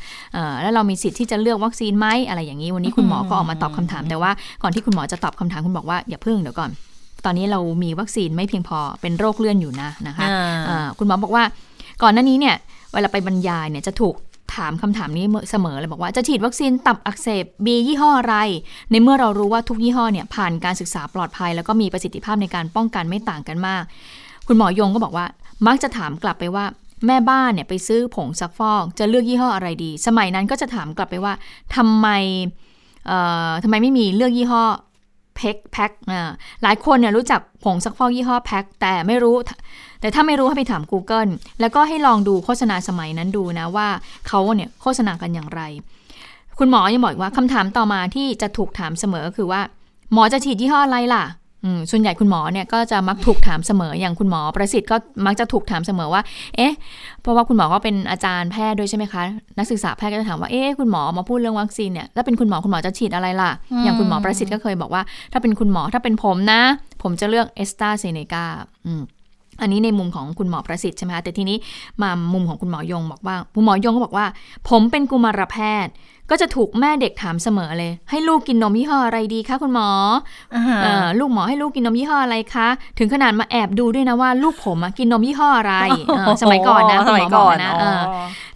[0.62, 4.31] แล้วเรามีสิทธิ์ที่จะเลือกวัคซีนไหมอะไรอย่างนี้ วันนี้คุณหมอก็ออกมาตอบคำถาม แต่ว่า
[4.62, 6.70] ก่อนที่คุณหมอจะตอบคำถามคุณบอกว่าอย่าเพิ่งเดี๋ยวก่อน
[7.24, 11.44] ตอนนี้เรามีวัคซีนไม่เพียงพอเป็นโรคเลื่อนอยู่นะนะคะะคุณหมอบอกว่า
[12.02, 12.56] ก่อนหน้านี้เนี่ย
[12.92, 14.14] เวลาไปบรรยายเนี่ยจะถูก
[14.54, 18.37] ถามคำถามนี้เสมอเลยบอกว่าจะฉีดวัคซีนตับอักเสบบียี่ห้ออะไร
[18.90, 23.82] ในเมื่อเรารู้ว่าทุกยี่ห้อเนี่ยผ่านการศึกษาปลอดภัย แล้วก็มีประสิทธิภาพในการป้องกันไม่ต่างกันมาก
[24.46, 25.26] คุณหมอยงก็บอกว่า
[25.66, 26.64] มักจะถามกลับไปว่า
[27.06, 31.32] แม่บ้านเนี่ยไปซื้อผงซักฟอก จะเลือกยี่ห้ออะไรดี สมัยนั้นก็จะถามกลับไปว่า
[31.76, 32.08] ทำไม
[33.62, 34.64] ทำไมไม่มีเลือกยี่ห้อ
[35.37, 35.90] เพ็กแพ็ก
[36.62, 39.37] หลายคนเนี่ยรู้จักผงซักฟอกยี่ห้อแพ็กแต่ไม่รู้
[40.01, 43.88] แต่ถ้าไม่รู้ให้ไปถาม Google แล้วก็ให้ลองดูโฆษณาสมัยนั้นดูนะว่า
[44.29, 45.61] เขาเนี่ยโฆษณากันอย่างไร
[46.59, 49.61] คุณหมอยังบอกว่าคำถามต่อมาที่จะถูกถามเสมอคือว่า
[50.12, 51.25] หมอจะฉีดยี่ห้ออะไรล่ะ
[51.90, 54.96] ส่วนใหญ่คุณหมอเนี่ยก็จะมักถูกถามเสมออย่างคุณหมอประสิทธิ์ก็
[55.27, 56.22] มักจะถูกถามเสมอว่า
[56.57, 56.72] เอ๊ะ
[57.22, 59.22] เพราะว่าคุณหมอก็เป็นอาจารย์แพทย์ด้วยใช่ไหมคะ
[59.59, 63.51] นักศึกษาแพทย์ก็จะถามว่า เอ๊ะ คุณหมอมาพูดเรื่องวัคซีนเนี่ย แล้วเป็นคุณหมอคุณหมอจะฉีดอะไรล่ะ
[63.85, 66.61] อย่างคุณหมอประสิทธิ์ก็เคยบอกว่า ถ้าเป็นคุณหมอถ้าเป็นผมนะ
[67.03, 68.44] ผมจะเลือกเอสตาเซเนกา
[69.61, 71.57] อันนี้ในมุมของคุณหมอประสิทธิ์ใช่ไหมคะแต่ทีนี้
[72.03, 74.27] มามุมของคุณหมอยงบอกว่าคุณหมอยงก็บอกว่า
[74.68, 75.92] ผมเป็นกุมารแพทย์
[76.35, 79.88] ก็จะถูกแม่เด็กถามเสมอเลย ให้ลูกกินนมยี่ห้ออะไรดีคะคุณหมอ
[80.57, 80.59] อ
[81.18, 82.68] ลูกหมอให้ลูกกินนมยี่ห้ออะไรคะ
[82.99, 85.75] ถึงขนาดมาแอบดูด้วยนะว่าลูกผมกินนมยี่ห้ออะไร
[86.42, 87.73] สมัยก่อนนะคุณหมอบอกนะ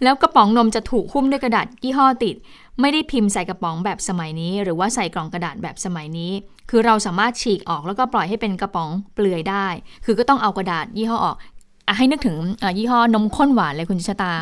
[0.03, 2.35] แล้วกระป๋องนมจะถูกหุ้มด้วยกระดาษยี่ห้อติด
[2.81, 6.31] ไม่ได้พิมพ์ใส่กระป๋องแบบสมัยนี้ หรือว่าใส่กล่องกระดาษแบบสมัยนี้
[6.69, 9.67] คือเราสามารถฉีกออกแล้วก็ปล่อยให้เป็นกระป๋องเปลือยได้
[10.05, 11.35] คือก็ต้องเอากระดาษยี่ห้อออก
[11.97, 12.35] ให้นึกถึง
[12.77, 14.33] ยี่ห้อนมข้นหวานเลยคุณชะตา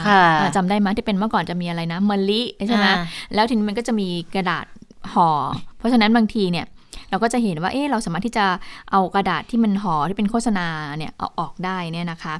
[0.55, 2.87] จำได้ไหมที่เป็นเมื่อก่อนจะมีอะไรนะมะลิใช่ไหม
[3.33, 4.65] แล้วทีนี้มันก็จะมีกระดาษ
[5.13, 5.29] ห่อ
[5.77, 6.67] เพราะฉะนั้นบางทีเนี่ย
[7.09, 8.45] เราก็จะเห็นว่าเออเราสามารถที่จะ
[8.91, 12.33] เอากระดาษที่มันห่อที่เป็นโฆษณาเนี่ยเอาออกได้เนี่ยนะคะ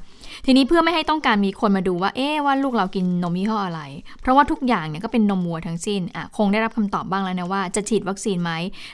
[0.45, 3.81] ทีนี้เพื่อไม่ให้ต้องการมีคนมาดูว่าเอ๊ว่าลูกเรากินนมยี่ห้ออะไร
[4.21, 8.51] เพราะว่าทุกอย่างเนี่ยก็เป็นนมวัวทั้งสิ้นอะคงได้รับคำตอบบ้างแล้วนะว่าจะฉีดวัคซีนไหม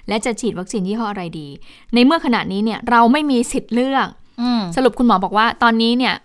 [0.07, 1.47] และจะฉีดวัคซีนยี่ห้ออะไรดี
[1.93, 4.07] ในเมื่อขณะนี้เนี่ยเราไม่มีสิทธิ์เลือก
[4.75, 6.15] สรุปคุณหมอบอกว่าตอนนี้เนี่ย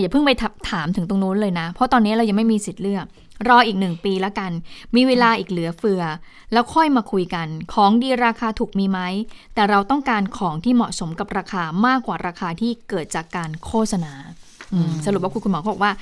[0.00, 0.30] อย่าเพิ่งไป
[0.70, 3.06] ถามถึงตรงนู้นเลยนะ เพราะตอนนี้เรายังไม่มีสิทธิ์เลือก
[3.48, 4.52] รออีกหนึ่งปีแล้วกัน
[4.96, 6.02] มีเวลาอีกเหลือเฟือ
[6.52, 9.00] แล้วค่อยมาคุยกัน ของดีราคาถูกมีไหม
[9.54, 14.14] แต่เราต้องการของที่เหมาะสมกับราคามากกว่าราคาที่เกิดจากการโฆษณา
[15.06, 15.92] สรุปว่าคุณหมอบอกว่า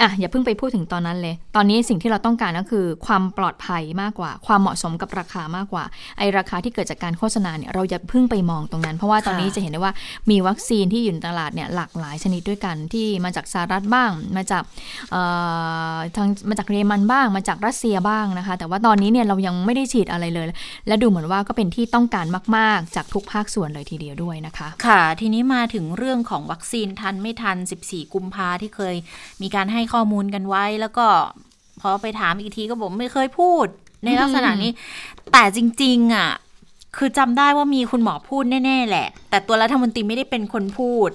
[0.00, 5.84] อะอย่าเพิ่งไปพูดถึงตอนนั้นเลย ตอนนี้สิ่งที่เราต้องการก็คือ ความปลอดภัยมากกว่า ความเหมาะสมกับราคามากกว่า
[6.18, 9.92] ไอราคาที่เกิดจากการโฆษณาเนี่ยเราอย่าเพิ่งไปมองตรงนั้น เพราะว่าตอนนี้จะเห็นได้ว่า
[10.30, 14.62] มีวัคซีนที่อยู่ในตลาดเนี่ยหลากหลายชนิดด้วยกันที่มาจากสหรัฐบ้าง มาจาก
[16.16, 20.46] ทางมาจากเยอรมันบ้าง มาจากรัสเซียบ้างนะคะ แต่ว่าตอนนี้เนี่ยเรายังไม่ได้ฉีดอะไรเลย
[20.86, 22.26] และดูเหมือนว่าก็เป็นที่ต้องการ
[22.56, 28.94] มาก ๆ จากทุกภาคส่วนเลยทีเดียวด้วยนะคะ ค่ะ ทีนี้มาถึงเรื่องของวัคซีนทันไม่ทัน 14 กุมภาที่เคย
[29.42, 31.06] มีการให้ข้อมูลกันไว้ แล้วก็
[31.80, 33.66] พอไปถามอีกทีก็บอกไม่เคยพูด
[34.04, 34.72] ในลักษณะนี้
[35.32, 36.30] แต่จริง ๆ อะ
[36.96, 41.10] คือจำได้ว่ามีคุณหมอพูดแน่ ๆ แหละ แต่ตัวรัฐมนตรีไม่ได้เป็นคนพูด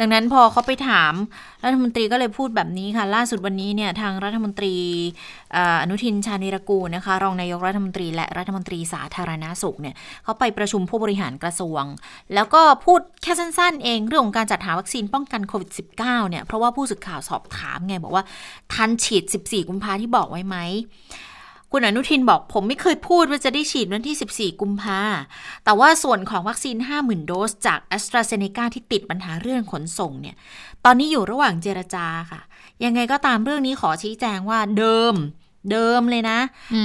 [0.00, 1.12] ดังนั้นพอเขาไปถาม
[1.64, 4.74] รัฐมนตรีก็เลยพูดแบบนี้ค่ะ ล่าสุดวันนี้เนี่ยทางรัฐมนตรี
[5.82, 11.84] อนุทินชาญวิรกูลนะคะรองนายกรัฐมนตรีและรัฐมนตรีสาธารณาสุขเนี่ยเขาไปประชุมผู้บริหารกระทรวง
[12.34, 18.24] แล้วก็พูดแค่สั้นๆ เองเรื่องของการจัดหาวัคซีนป้องกันโควิด -19 เนี่ยเพราะว่าผู้สื่อข่าวสอบถามไงบอกว่า
[18.74, 20.56] ทันฉีด 14 กุมภาที่บอกไว้ไหม
[21.72, 25.00] คุณอนุทินบอกผมไม่เคยพูดว่าจะได้ฉีดวันที่ 14 กุมภา
[25.64, 30.36] แต่ว่าส่วนของวัคซีน 50,000 โดส จากแอสตราเซเนกาที่ติดปัญหาเรื่องขนส่งเนี่ย
[30.84, 32.40] ตอนนี้อยู่ระหว่างเจรจาค่ะ
[32.84, 35.14] ยังไงก็ตามเรื่องนี้ขอชี้แจงว่าเดิม
[35.70, 36.38] เดิมเลยนะ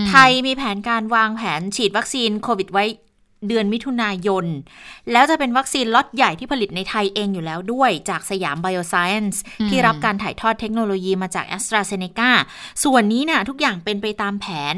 [0.09, 2.85] ไทยมีแผนการวางแผนฉีดวัคซีนโควิดไว้
[3.47, 4.45] เดือนมิถุนายน
[5.11, 12.31] แล้วจะเป็นวัคซีนล็อตใหญ่ที่ผลิตในไทยเองอยู่แล้วด้วยจากสยามไบโอไซเอนซ์ที่รับการถ่ายทอดเทคโนโลยีมาจากแอสตราเซเนกา
[12.83, 14.75] ส่วนนี้นะคะทุกอย่างเป็นไปตามแผน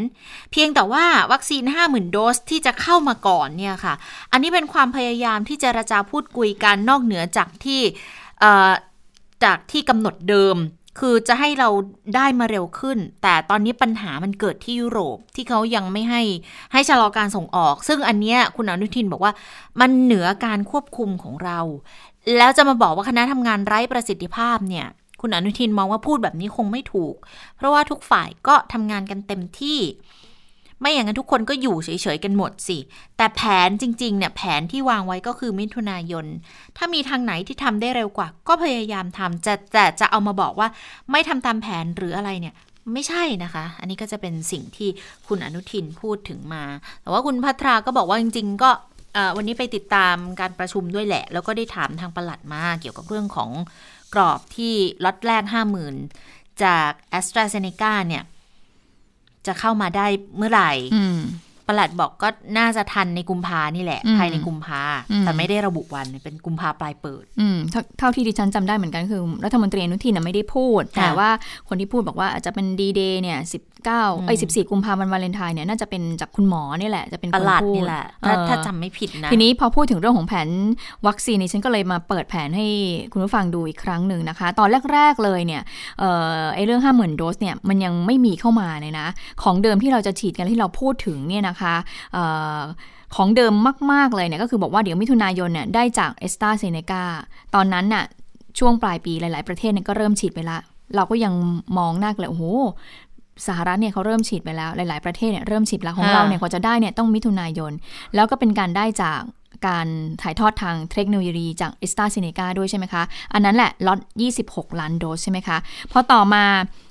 [0.51, 3.93] เพียงแต่ว่าวัคซีน 50,000 โดสที่จะเข้ามาก่อนเนี่ยค่ะ
[4.31, 7.81] อันนี้เป็นความพยายามที่จะเจรจาพูดคุยกันนอกเหนือจากที่
[9.43, 10.55] จากที่กำหนดเดิม
[10.99, 11.69] คือจะให้เรา
[12.15, 16.21] ได้มาเร็วขึ้น แต่ตอนนี้ปัญหามันเกิดที่ยุโรปที่เขายังไม่ให้
[16.73, 19.33] ให้ชะลอการส่งออก ซึ่งอันเนี้ยคุณอนุทินบอกว่า
[19.79, 21.59] มันเหนือการควบคุมของเรา
[22.37, 24.87] แล้วจะมาบอกว่าคณะทำงานไร้ประสิทธิภาพเนี่ย
[25.21, 27.15] คุณอนุทินมองว่าพูดแบบนี้คงไม่ถูก
[27.55, 29.79] เพราะว่าทุกฝ่ายก็ทำงานกันเต็มที่
[30.79, 32.77] ไม่อย่างนั้นทุกคนก็อยู่เฉยๆกันหมดสิ
[33.17, 36.25] แต่แผนจริงๆเนี่ยแผนที่วางไว้ก็คือมิถุนายน
[36.77, 40.67] ถ้ามีทางไหนที่ทำได้เร็วกว่า ก็พยายามทำจะแต่จะเอามาบอกว่า
[41.11, 42.55] ไม่ทำตามแผนหรืออะไรเนี่ย
[42.93, 44.89] ไม่ใช่นะคะ อันนี้ก็จะเป็นสิ่งที่
[45.27, 46.63] คุณอนุทินพูดถึงมา
[47.01, 48.71] แต่ว่าคุณพัทราก็บอกว่าจริง ๆ ก็
[49.37, 53.51] วันนี้ไปติดตามการประชุมด้วยแหละ แล้วก็ได้ถามทางประหลัดมาเกี่ยวกับเรื่องของ
[54.13, 55.43] กรอบที่ล็อตแรก
[56.03, 58.23] 50,000 จากแอสตราเซเนกาเนี่ย
[59.47, 60.07] จะเข้ามาได้
[60.37, 60.71] เมื่อไหร่
[61.69, 64.81] ประหลัดบอกก็น่าจะทันในกุมภานี่แหละ ภายในกุมภา
[65.21, 67.57] แต่ไม่ได้ระบุวันเป็นกุมภาปลายเปิดอืม
[67.99, 71.29] เท่าที่ดิฉันจำได้เหมือนกันคือ รัฐมนตรีอนุทินไม่ได้พูด แต่ว่า
[71.67, 78.03] คนที่พูดบอกว่าอาจจะเป็นดีเดย์เนี่ยสิบเก้าไอ้สิบสี่กุมภาพันธ์วาเลนไทน์เนี่ยน่าจะเป็นจากคุณหมอนี่แหละจะเป็นคนพูดนี่แหละ
[78.47, 80.49] ถ้าจำไม่ผิดนะ ทีนี้พอพูดถึงเรื่องของแผน
[81.07, 82.67] วัคซีนนี่ฉันก็เลยมาเปิดแผนให้
[83.11, 85.61] คุณผู้ฟังดูอีกครั้งหนึ่งนะคะ ตอนแรก ๆ เลยเนี่ย
[85.99, 86.03] เอ
[86.39, 89.07] อไอ้เรื่องห้าหมื่นโดสเนี่ยมันยังไม่มีเข้ามาเลยนะ
[89.43, 91.75] ของเดิมที่เราจะฉีดกันที่เราพูดถึงเนี่ยนะคะ
[93.15, 93.53] ของเดิม
[93.91, 97.03] มาก ๆ เลยเนี่ยก็คือบอกว่าเดี๋ยวมิถุนายนเนี่ยได้จากเอสตาเซเนกา
[97.55, 98.05] ตอนนั้นน่ะ
[98.59, 100.59] ช่วงปลายปีหลาย ๆ ประเทศเนี่ยก็เริ่มฉีดไปละ
[100.95, 101.33] เราก็ยัง
[101.77, 102.43] มองหน้าเลยโอ้โห
[103.47, 107.71] สหรัฐเนี่ยเขาเริ่มฉีดไปแล้ว หลาย ๆ ประเทศเนี่ยเริ่มฉีดแล้วของเราเนี่ยกว่าจะได้เนี่ยต้องมิถุนายน
[108.15, 109.19] แล้วก็เป็นการได้จาก
[109.67, 109.87] การ
[110.21, 113.99] ถ่ายทอดทางเทคโนโลยีจากเอสตาซิเนกาด้วยใช่ไหมคะ อันนั้นแหละล็อต
[114.39, 115.57] 26 ล้านโดสใช่ไหมคะ
[115.91, 116.43] พอต่อมา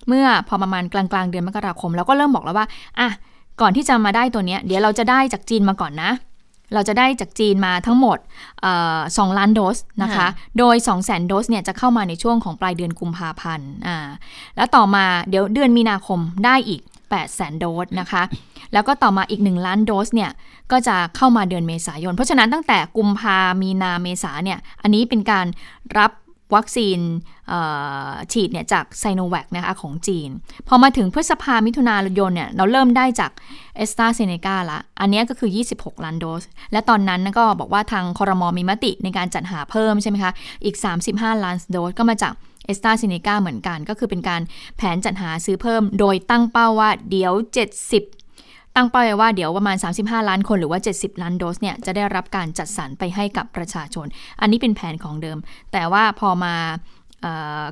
[0.08, 2.66] เมื่อพอประมาณกลางๆ เดือนมกราคมเราก็เริ่มบอกแล้วว่า
[3.00, 3.08] อะ
[3.60, 6.10] ก่อนที่จะมาได้ตัวเนี้ย เดี๋ยวเราจะได้จากจีนมาก่อนนะ
[6.74, 8.18] เราจะได้จากจีนมาทั้งหมด
[9.18, 10.26] สองล้านโดสนะคะ
[10.58, 14.08] โดย 2 0 0แสนโดสเนี่ยจะเข้ามาในช่วงของปลายเดือนกุมภาพันธ์อ่า
[14.56, 18.22] แล้วต่อมาเดี๋ยวเดือนมีนาคมได้อีก8แสนโดสนะคะ
[18.72, 20.30] แล้วก็ต่อมาอีก 1 ล้านโดสเนี่ย
[20.72, 25.46] ก็จะเข้ามาเดือนเมษายน เพราะฉะนั้นตั้งแต่กุมภามีนาเมษาเนี่ย อันนี้เป็นการ
[25.98, 26.10] รับ
[26.54, 26.98] วัคซีน
[28.32, 30.28] ฉีดเนี่ยจากไซโนแวคนะคะของจีน
[30.68, 33.30] พอมาถึงพฤษภามิถุนายนเนี่ยเราเริ่มได้จาก
[33.76, 40.32] เอสตาเซเนกาละ อันนี้ก็คือ 26 ล้านโดส และตอนนั้นก็บอกว่าทางคอรมอมีมติในการจัดหาเพิ่มใช่ไหมคะ
[40.64, 40.76] อีก
[41.10, 42.32] 35 ล้านโดสก็มาจาก
[42.66, 44.42] เอสตาเซเนกาเหมือนกัน ก็คือเป็นการ
[44.76, 47.32] แผนจัดหาซื้อเพิ่ม โดยตั้งเป้าว่าเดี๋ยว
[47.80, 48.15] 70
[48.76, 54.06] ตั้งเป้าไว้ว่าเดี๋ยวประมาณ 35 ล้านคนหรือว่า 70 ล้านโดสเนี่ยจะได้รับการจัดสรรไปให้กับประชาชน
[54.40, 55.38] อันนี้เป็นแผนของเดิม
[55.72, 56.54] แต่ว่าพอมา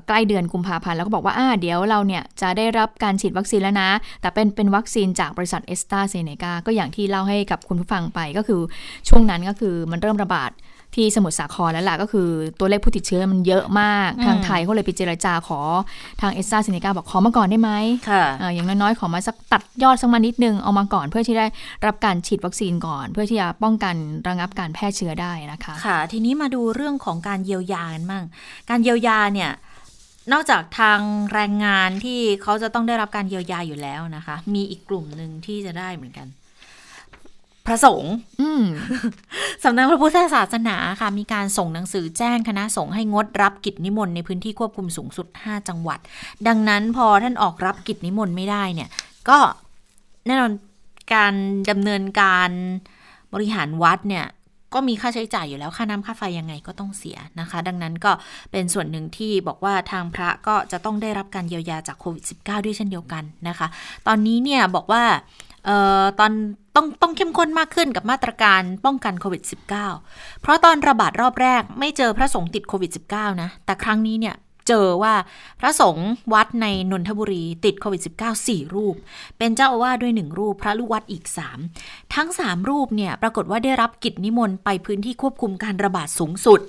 [0.07, 3.91] ใกล้เดือนกุมภาพันธ์แล้วก็บอกว่าอ่าเดี๋ยวเราเนี่ยจะได้รับการฉีดวัคซีนแล้วนะ
[4.21, 8.61] แต่เป็นเป็นวัคซีนจากบริษัทแอสตราเซเนกาก็อย่างที่เล่าให้กับคุณผู้ฟังไปก็คือ
[9.09, 10.51] ช่วงนั้นก็คือมันเริ่มระบาด
[10.95, 12.29] ที่สมุทรสาครแล้วล่ะก็คือ
[12.59, 15.61] ตัวเลขผู้ติดเชื้อมันเยอะมากทางไทยก็เลยไปเจรจาขอ
[16.21, 17.71] ทางแอสตราเซเนกาบอกขอมาก่อนได้ไหม
[18.11, 21.47] ค่ะอย่างน้อยๆขอมาสักตัดยอดสักมานิดนึงเอามาก่อน เพื่อที่ได้
[21.87, 23.95] รับการฉีดวัคซีนก่อน เพื่อที่จะป้องกัน
[24.29, 28.25] ระงับการแพร่เชื้อได้นะคะค่ะ ทีนี้มาดูเรื่องของการเยียวยากันบ้าง
[28.71, 29.51] การเยียวยาเนี่ย
[30.33, 31.01] นอกจากทาง
[31.33, 36.27] แรงงานที่เขาจะต้องได้รับการเยียวยาอยู่แล้วนะคะ มีอีกกลุ่มหนึ่งที่จะได้เหมือนกัน
[37.67, 38.65] พระสงฆ์อืม
[39.65, 45.99] สำนักพระพุทธศาสนาค่ะ มีการส่งหนังสือแจ้งคณะสงฆ์ให้งดรับกิจนิมนต์ในพื้นที่ควบคุมสูงสุด 5 จังหวัด
[46.49, 48.89] ดังนั้นพอท่านออกรับกิจนิมนต์ไม่ได้เนี่ย
[49.29, 49.39] ก็
[50.27, 50.53] แน่นอน
[51.15, 51.35] การ
[51.71, 52.51] ดำเนินการ
[53.35, 54.27] บริหารวัดเนี่ย
[54.75, 58.13] ก็มีค่าใช้จ่ายอยู่แล้วค่าน้ำค่าไฟยังไงก็ต้องเสียนะคะ ดังนั้นก็
[58.53, 63.67] เป็นส่วนหนึ่งที่บอกว่าทางพระก็จะต้องได้รับการเยียวยาจากโควิด -19 ด้วยเช่นเดียวกันนะคะ
[64.07, 65.03] ตอนนี้เนี่ยบอกว่า
[65.65, 66.33] เอ่อตอน
[66.77, 69.43] ต้องต้องเข้มข้นมากขึ้นกับมาตรการป้องกันโควิด
[69.93, 74.37] -19 เพราะตอนระบาดรอบแรกไม่เจอพระสงฆ์ติดโควิด -19 นะ แต่ครั้งนี้เนี่ย
[74.69, 75.15] เจอว่า
[75.61, 78.97] พระสงฆ์วัดในนนทบุรีติดโควิด -19 4 รูป
[79.39, 81.25] เป็นเจ้าอาวาสด้วย 1 รูป พระลูกวัดอีก
[81.71, 86.61] 3 ทั้ง 3 รูปเนี่ยปรากฏว่าได้รับกิจนิมนต์ไปพื้นที่ควบคุมการระบาดสูงสุด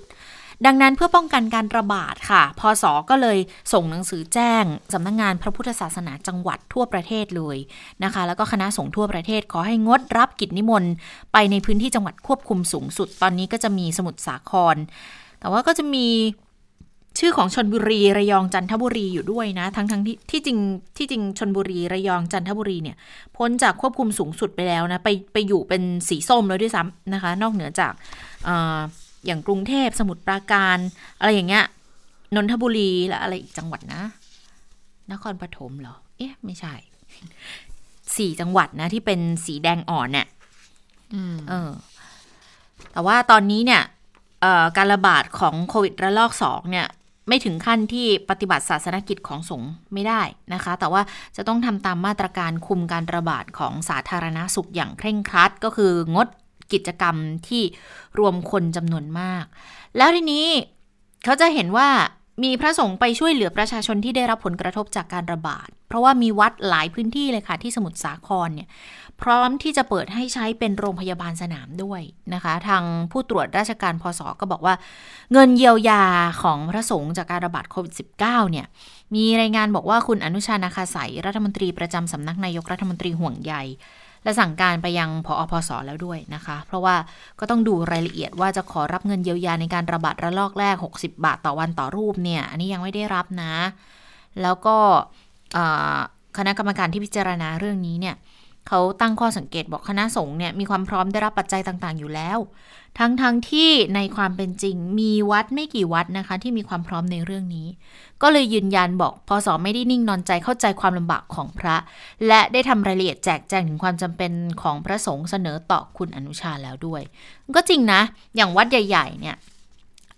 [0.66, 3.38] ดังนั้นเพื่อป้องกันการระบาดค่ะ พศก็เลย
[3.74, 4.64] ส่งหนังสือแจ้ง
[4.94, 7.58] สำนักงงานพระพุทธศาสนาจังหวัดทั่วประเทศเลย
[8.04, 10.92] นะคะ แล้วก็คณะสงฆ์ทั่วประเทศขอให้งดรับกิจนิมนต์
[11.34, 14.76] ไปในพื้นที่จังหวัดควบคุมสูงสุด ตอนนี้ก็จะมีสมุทรสาคร
[15.40, 16.08] แต่ว่าก็จะมี
[17.20, 20.58] ชื่อของชนบุรีระยองจันทบุรีอยู่ด้วยนะ ทั้งทั้งที่ที่จริง
[20.98, 22.98] ที่จริงชนบุรีระยองจันทบุรีเนี่ย
[23.38, 27.94] พ้นจากควบคุมสูงสุดไปแล้วนะ ไปไปอยู่เป็นสีส้มแล้วด้วยซ้ำนะคะ นอกเหนือจาก
[29.26, 30.78] อออย่างกรุงเทพสมุทรปราการ
[31.20, 31.66] อะไรอย่างเงี้ย
[32.36, 34.04] นนทบุรีและอะไรอีกจังหวัดนะ
[35.12, 36.74] นครปฐมเหรอ เอ๊ะ ไม่ใช่
[38.18, 40.28] สี่จังหวัดนะ ที่เป็นสีแดงอ่อนเนี่ย
[41.14, 41.70] อืมเออ
[42.92, 43.82] แต่ว่าตอนนี้เนี่ย
[44.42, 46.88] เอ่อการระบาดของโควิดระลอกสองเนี่ย
[47.28, 50.22] ไม่ถึงขั้นที่ปฏิบัติศาสนกิจของสงฆ์ไม่ได้
[50.54, 51.02] นะคะ แต่ว่า
[51.36, 56.28] จะต้องทำตามมาตรการคุมการระบาดของสาธารณาสุขอย่างเคร่งครัด ก็คืองด
[56.74, 57.16] กิจกรรม
[57.48, 57.64] ที่
[58.20, 59.46] รวมคนจำนวนมาก
[59.98, 60.48] แล้วทีนี้
[61.24, 61.90] เขาจะเห็นว่า
[62.44, 68.70] มีพระสงฆ์ไปช่วยเหลือประชาชนที่ได้รับผลกระทบจากการระบาด เพราะว่ามีวัดหลายพื้นที่เลยค่ะที่สมุทรสาครเนี่ย
[69.22, 72.02] พร้อมที่จะเปิดให้ใช้เป็นโรงพยาบาลสนามด้วย
[72.34, 74.76] นะคะ ทางผู้ตรวจราชการพศก็บอกว่า
[75.34, 76.04] เงินเยียวยา
[76.44, 78.66] ของพระสงฆ์จากการระบาดโควิด -19 เนี่ย
[79.16, 83.54] มีรายงานบอกว่าคุณอนุชานาคาสายรัฐมนตรีประจำสำนักนายกรัฐมนตรีห่วงใย
[84.26, 86.96] และสั่งการไปยังพอพศแล้วด้วยนะคะ เพราะว่า
[87.40, 93.54] ก็ต้องดูรายละเอียดว่าจะขอรับเงินเยียวยาในการระบาดระลอกแรก 60 บาทต่อวันต่อรูปเนี่ย อันนี้ยังไม่ได้รับนะ
[94.42, 94.78] แล้วก็
[96.38, 98.16] คณะกรรมการที่พิจารณาเรื่องนี้เนี่ย
[98.68, 102.38] เขาตั้งข้อสังเกตบอกคณะสงฆ์เนี่ยมีความพร้อมได้รับปัจจัยต่างๆ อยู่แล้ว
[103.00, 107.68] ทั้งๆทที่ในความเป็นจริงมีวัดไม่กี่วัดนะคะ ที่มีความพร้อมในเรื่องนี้
[108.22, 111.76] ก็เลยยืนยันบอกพอสอไม่ได้นิ่งนอนใจเข้าใจความลำบากของพระ
[112.28, 117.02] และได้ทำรายละเอียดแจกแจงถึงความจำเป็นของพระสงฆ์เสนอต่อคุณอนุชาแล้วด้วย
[117.56, 118.02] ก็จริงนะ
[118.36, 119.36] อย่างวัดใหญ่ ๆ เนี่ย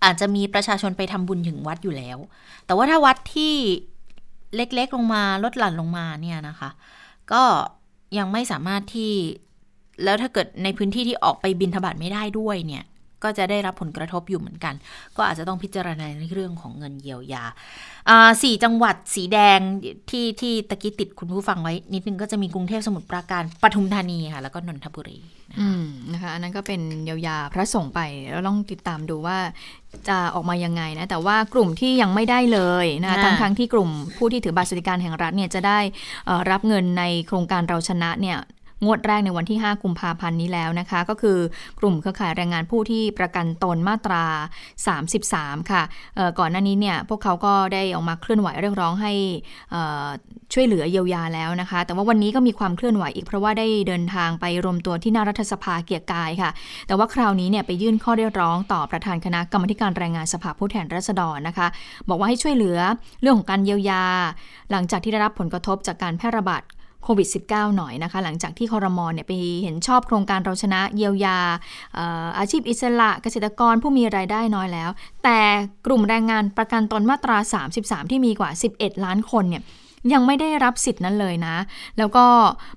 [0.04, 2.18] อาจจะมีประชาชนไปทำบุญถึงวัดอยู่แล้ว
[2.66, 3.56] แต่ว่าถ้าวัดที่
[4.56, 6.70] เล็กๆลงมาลดหลั่นลงมาเนี่ยนะคะ
[7.32, 7.44] ก็
[8.18, 9.14] ยังไม่สามารถที่
[10.04, 12.84] แล้วถ้าเกิดในพื้นที่ที่ออกไปบินทบาทไม่ได้ด้วยเนี่ย
[13.24, 14.74] ก็จะได้รับผลกระทบอยู่เหมือนกัน
[15.18, 17.44] ก็อาจจะต้องพิจารณาในเรื่องของเงินเยียวยา
[18.42, 19.60] สี่จังหวัดสีแดง
[20.10, 25.20] ที่ที่ตะกี้ติดคุณผู้ฟังไว้ นิดนึงก็จะมีกรุงเทพสมุทรปราการปทุมธานีค่ะ แล้วก็นนทบุรี
[25.60, 28.00] อืมนะคะอันนั้นก็เป็นเยียวยาพระสงฆ์ไป
[28.30, 29.38] แล้วต้องติดตามดูว่า
[30.10, 35.80] จะออกมายังไงนะ แต่ว่ากลุ่มที่ยังไม่ได้เลยนะคะทั้งทั้งที่กลุ่มผู้ที่ถือบัตรสวัสดิการแห่งรัฐเนี่ยจะได้
[36.52, 38.38] รับเงินในโครงการเราชนะเนี่ย
[38.84, 41.38] งวดแรกในวันที่ 5 กุมภาพันธ์นี้แล้วนะคะ ก็คือ
[41.80, 44.24] กลุ่มเครือข่ายแรงงานผู้ที่ประกันตนมาตรา
[44.98, 45.84] 33 ค่ะ
[46.40, 49.14] ก่อนหน้านี้เนี่ยพวกเขาก็ได้ออกมาเคลื่อนไหวเรียกร้องให้
[50.54, 56.50] ช่วยเหลือเยียวยาแล้วนะคะ แต่ว่าวันนี้ก็มีความเคลื่อนไหวอีกเพราะว่าได้เดินทางไปรวมตัวที่หน้ารัฐสภาเกียรกายค่ะ
[56.88, 61.68] แต่ว่าคราวนี้เนี่ยไปยื่นข้อเรียกร้องต่อประธานคณะกรรมการแรงงานสภาผู้แทนราษฎรนะคะ
[62.10, 62.80] บอกว่าให้ช่วยเหลือ
[63.22, 64.04] เรื่องของการเยียวยา
[64.72, 66.62] หลังจากที่ได้รับผลกระทบจากการแพร่ระบาด
[67.08, 71.40] โควิด -19 หน่อยนะคะ หลังจากที่คอรมอเนี่ยไปเห็นชอบโครงการเราชนะเยียวยา
[72.38, 74.90] อาชีพอิสระเกษตรกรผู้มีรายได้น้อยแล้ว
[75.24, 75.40] แต่
[75.86, 77.38] กลุ่มแรงงานประกันตนมาตรา
[77.74, 79.64] 33 ที่มีกว่า 11 ล้านคนเนี่ย
[80.14, 81.56] ยังไม่ได้รับสิทธิ์นั้นเลยนะ
[81.98, 82.26] แล้วก็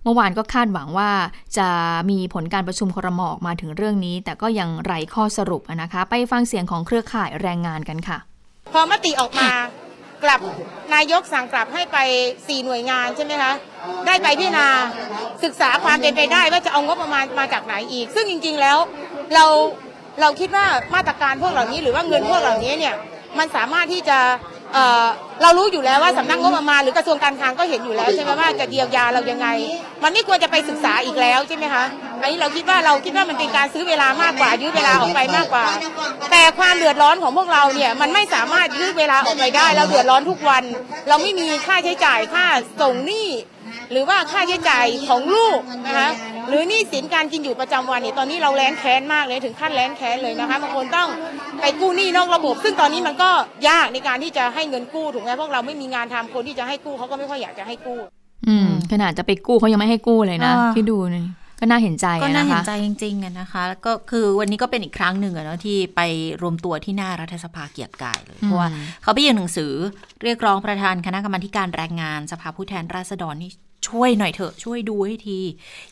[0.03, 1.11] เมื่อวานก็คาดหวังว่า
[1.59, 1.69] จะ
[2.11, 8.19] มีผลการประชุมครมออกมาถึงเรื่องนี้ แต่ก็ยังไร้ข้อสรุปนะคะ ไปฟังเสียงของเครือข่ายแรงงานกันค่ะ
[8.73, 9.51] พอมติออกมา
[10.25, 10.41] กลับ
[10.95, 11.99] นายกสั่งกลับให้ไป
[12.47, 13.53] สี่หน่วยงานใช่ไหมคะ
[14.07, 14.69] ได้ไปพิจารณา
[15.45, 18.79] ศึกษาความเป็นไปได้ว่าจะเอางบประมาณมาจากไหนอีก ซึ่งจริง ๆแล้ว
[19.35, 19.45] เรา
[20.21, 22.95] เราคิดว่ามาตรการพวกเหล่านี้หรือว่าเงินพวกเหล่านี้เนี่ย
[23.39, 24.19] มันสามารถที่จะ
[24.75, 25.07] เออ
[25.43, 29.49] เรารู้อยู่แล้วว่าสำนักงบประมาณหรือกระทรวงการคลังก็เห็นอยู่แล้วใช่ไหมว่าจะเยียวยาเรายังไง
[30.03, 31.85] มันไม่ควรจะไปศึกษาอีกแล้วใช่ไหมคะ
[32.23, 35.67] อันนี้เราคิดว่าเราคิดว่ามันเป็นการซื้อเวลามากกว่ายื้อเวลาออกไปมากกว่า
[36.31, 40.63] แต่ความเดือดร้อนของพวกเราเนี่ยมันไม่สามารถยื้อเวลาออกไปได้ เราเดือดร้อนทุกวัน
[41.09, 42.47] เราไม่มีค่าใช้จ่ายค่า
[42.81, 43.29] ส่งหนี้
[43.93, 46.11] หรือว่าค่าใช้จ่ายของลูกนะคะ
[46.49, 51.09] หรือหนี้สินการกินอยู่ประจำวันเนี่ยตอนนี้เราแรงแค้นมากเลยถึงขั้นแรงแค้นเลยนะคะบางคนต้อง
[51.61, 53.31] ไปกู้หนี้นอกระบบ ซึ่งตอนนี้มันก็
[53.69, 57.99] ยากในการที่จะให้เงินกู้ถูกไหมพวกเราไม่มีงานทำคนที่จะให้กู้เขาก็ไม่ค่อยอยากจะให้กู้
[58.49, 61.25] อืมขนาดจะไปกู้เขายังไม่ให้กู้เลยนะอ่าที่ดูนี่
[61.61, 66.01] ก็น่าเห็นใจก็อะน่านะเห็นคะใจจริงๆอะนะคะแล้วก็คือวันนี้ก็เป็นอีกครั้งหนึ่งอะเนาะที่ไป
[66.43, 68.69] รวมตัวที่หน้ารัฐสภาเกียรติกายเลยอืมเพราะว่า
[69.03, 69.73] เขาไปยื่นหนังสือ
[70.23, 73.51] เรียกร้องประธานคณะกรรมาธิการแรงงานสภาผู้แทนราษฎรนี่
[73.89, 75.39] ช่วยหน่อยเถอะช่วยดูให้ที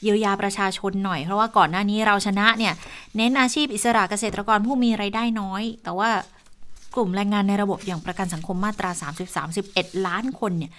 [0.02, 2.74] เยียวยาประชาชนหน่อย เพราะว่าก่อนหน้านี้เราชนะเนี่ย
[3.16, 6.10] เน้นอาชีพอิสระเกษตรกรผู้มีไรายได้น้อย แต่ว่า
[6.94, 10.72] กลุ่มแรงงานในระบบอย่างประกันสังคมมาตรา 30 31 ล้านคนเนี่ย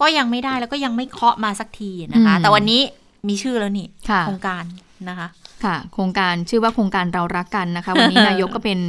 [0.00, 2.82] ก็ยังไม่ได้แล้วก็ยังไม่เคาะมาสักทีนะคะอืมแต่วันนี้
[3.28, 4.64] มีชื่อแล้วนี่ค่ะโครงการ
[5.08, 5.28] นะคะ
[5.64, 8.80] ค่ะโครงการชื่อว่าโครงการเรารักกันนะคะ วันนี้นายกก็เป็น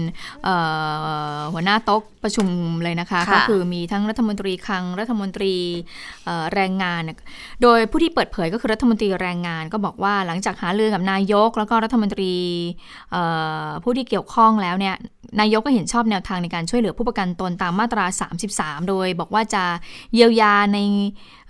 [0.43, 0.55] เอ่
[1.37, 2.47] อหัวหน้าโต๊ะประชุม
[2.83, 5.53] เลยนะคะค่ะก็คือมีทั้งรัฐมนตรีคลังรัฐมนตรี
[6.25, 7.01] เอ่อแรงงาน
[7.61, 12.33] โดยผู้ที่เปิดเผยก็คือรัฐมนตรีแรงงาน ก็บอกว่าหลังจากหารือกับนายก แล้วก็รัฐมนตรี
[13.11, 13.23] เอ่
[13.65, 14.95] อผู้ที่เกี่ยวข้องแล้วเนี่ย
[15.39, 18.05] นายกก็เห็นชอบแนวทางในการช่วยเหลือผู้ประกันตนตามมาตรา
[18.47, 19.63] 33 โดยบอกว่าจะ
[20.13, 20.79] เยียวยาใน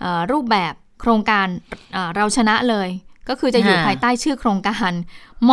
[0.00, 1.46] เอ่อรูปแบบ โครงการ
[1.92, 2.90] เอ่อเราชนะเลย
[3.30, 4.92] ก็คือจะอยู่อ่าภายใต้ชื่อโครงการ
[5.48, 5.50] ม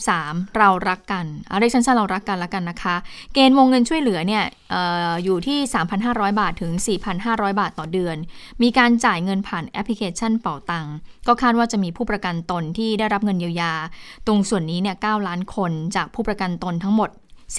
[0.00, 2.96] 33 เรารักกันเอาเรียกสั้นๆเรารักกันแล้วกันนะคะ
[3.34, 4.76] เกณฑ์วงเงินช่วยเหลือเนี่ยเอ
[5.10, 5.58] ออยู่ที่
[5.98, 6.72] 3,500 บาทถึง
[7.16, 8.16] 4,500 บาทต่อเดือน
[8.62, 10.86] มีการจ่ายเงินผ่านแอปพลิเคชันเป่าตัง
[11.26, 13.72] ก็คาดว่าจะมีผู้ประกันตนที่ได้รับเงินเยียวยา
[14.26, 17.10] ตรงส่วนนี้เนี่ย9ล้านคนจากผู้ประกันตนทั้งหมด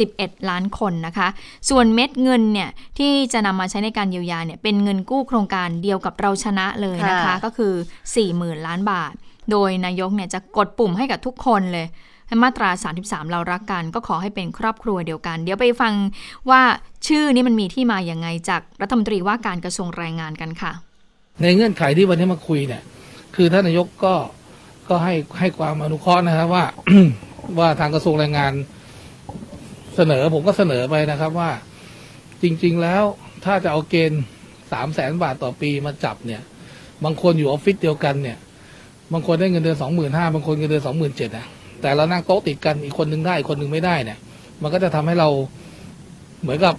[0.09, 1.27] 11 ล้านคนนะคะ
[1.69, 7.73] ส่วนเม็ดเงินเนี่ยที่จะนำมาใช้ในการเยียวยาเนี่ยเป็นเงินกู้โครงการเดียวกับเราชนะเลยนะคะค่ะก็คือ
[8.19, 9.13] 40,000 ล้านบาท
[9.51, 11.87] โดยนายกเนี่ยจะกดปุ่มให้กับทุกคนเลย
[12.27, 12.69] ให้มาตรา
[13.01, 15.93] 33 เรารักกัน ก็ขอให้เป็นครอบครัวเดียวกัน เดี๋ยวไปฟัง
[16.49, 16.61] ว่า
[17.07, 20.71] ชื่อนี้มันมีที่มาอย่างไงจากรัฐมนตรีว่าการกระทรวงแรงงานกันค่ะ
[21.41, 22.83] ในเงื่อนไขที่วันนี้มาคุยเนี่ย
[23.35, 24.13] คือท่านนายกก็
[24.89, 26.63] ก็ให้ให้ความอนุเคราะห์นะครับว่า
[27.59, 28.53] ว่าทางกระทรวงแรงงาน
[29.95, 31.51] เสนอผมก็เสนอไปนะครับว่า
[32.43, 33.03] จริง ๆ แล้ว
[33.45, 34.21] ถ้าจะเอาเกณฑ์
[34.71, 36.41] สามแสนบาทต่อปีมาจับเนี่ย
[37.03, 38.37] บางคนอยู่ออฟฟิศเดียวกันเนี่ย
[39.13, 41.45] บางคนได้เงินเดือนสองหมื่นห้าบางคนเงินเดือนสองหมื่นเจ็ดอะ
[41.81, 44.17] แต่เรานั่งโต๊ะติดกันอีกคนหนึ่งได้อีกคนหนึ่งไม่ได้เนี่ย
[44.61, 45.29] มันก็จะทำให้เรา
[46.41, 46.75] เหมือนกับ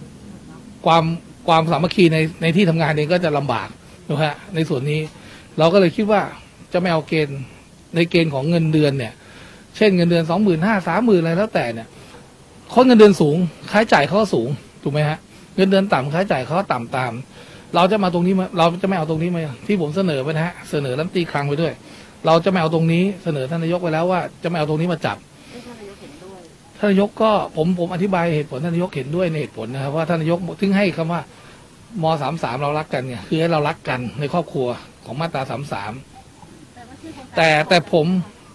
[0.87, 1.05] ความ
[1.49, 3.69] ความสามัคคีในในที่ทำงานเองก็จะลำบาก
[4.09, 5.01] นะฮะในส่วนนี้
[5.59, 6.21] เราก็เลยคิดว่า
[6.73, 7.39] จะไม่เอาเกณฑ์
[7.95, 9.13] ในเกณฑ์ของเงินเดือนเนี่ย
[9.77, 11.87] เช่นเงินเดือนสองหมื่นห้าสามหมื่นอะไรแล้วแต่เนี่ย
[12.75, 13.37] คนเงินเดือนสูง
[13.71, 14.49] ค่าใช้จ่ายเขาก็สูง
[14.83, 15.19] ถูกไหมฮะ
[15.57, 17.13] เงินเดือนต่ำค่าใช้จ่ายเขาต่ำตาม
[17.75, 21.73] เราจะมาตรงนี้มาเราจะไม่เอาตรงนี้มาที่ผมเสนอไปนะฮะเสนอรัฐมตีคลังไปด้วย
[22.27, 25.17] เราจะไม่เอาตรงนี้เสนอท่านนายกไปแล้วว่าจะไม่เอาตรงนี้มาจับ
[26.79, 31.21] ท่านนายกก็ผมผมอธิบายเหตุผลท่านนายกเห็นด้วยในเหตุผลนะครับว่าท่านนายกถึงให้คำว่า
[32.03, 34.67] มสามสามเรารักกันเนี่ยคือให้เรารักกันในครอบครัว
[35.05, 35.93] ของมาตราสามสาม
[37.37, 38.07] แต่แต่ผม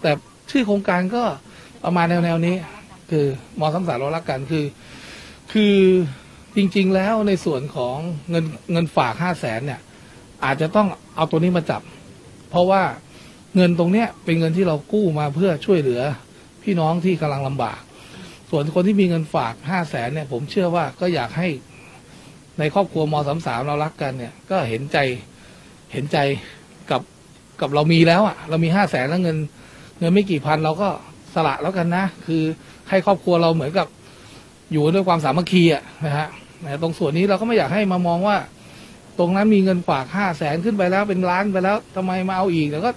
[0.02, 0.12] แต่
[0.50, 1.22] ชื่อโครงการก็
[1.84, 2.54] ประมาณแนวแนวนี้
[3.12, 3.26] คือ
[3.60, 4.64] มสามสามเรารักกันคือ
[5.52, 5.76] คือ
[6.56, 7.96] จริง ๆ แล้วในส่วนของ
[8.30, 9.80] เงินเงินฝากห้าแสนเนี่ย
[10.44, 11.82] อาจจะต้องเอาตัวนี้มาจับ
[12.50, 12.82] เพราะว่า
[13.56, 16.00] เงินตรงเนี้ยเป็นเงินที่เรากู้มาเพื่อช่วยเหลือ
[16.62, 17.80] พี่น้องที่กำลังลำบาก
[18.50, 21.48] ส่วนคนที่มีเงินฝากห้าแสนเนี่ย ผมเชื่อว่าก็อยากให้
[22.58, 24.98] ในครอบครัวมสามสามเรารักกันเนี่ย ก็เห็นใจ
[25.92, 26.18] เห็นใจ
[26.90, 27.02] กับ
[27.60, 29.38] กับเรามีแล้วอะ่ะ เรามีห้าแสนแล้วเงิน
[30.00, 30.88] เงินไม่กี่พันเราก็
[31.34, 32.42] สละแล้วกันนะ คือ
[32.92, 33.86] ให้ครอบครัวเราเหมือนกับ
[34.72, 36.28] อยู่ด้วยความสามัคคีอะนะฮะ
[36.82, 38.36] ตรงส่วนนี้เราก็ไม่อยากให้มามองว่า
[39.18, 42.90] ตรงนั้นมีเงินฝากห้าแสนขึ้นไปแล้วเป็นล้านไปแล้วทำไมมาเอาอีกแล้วก็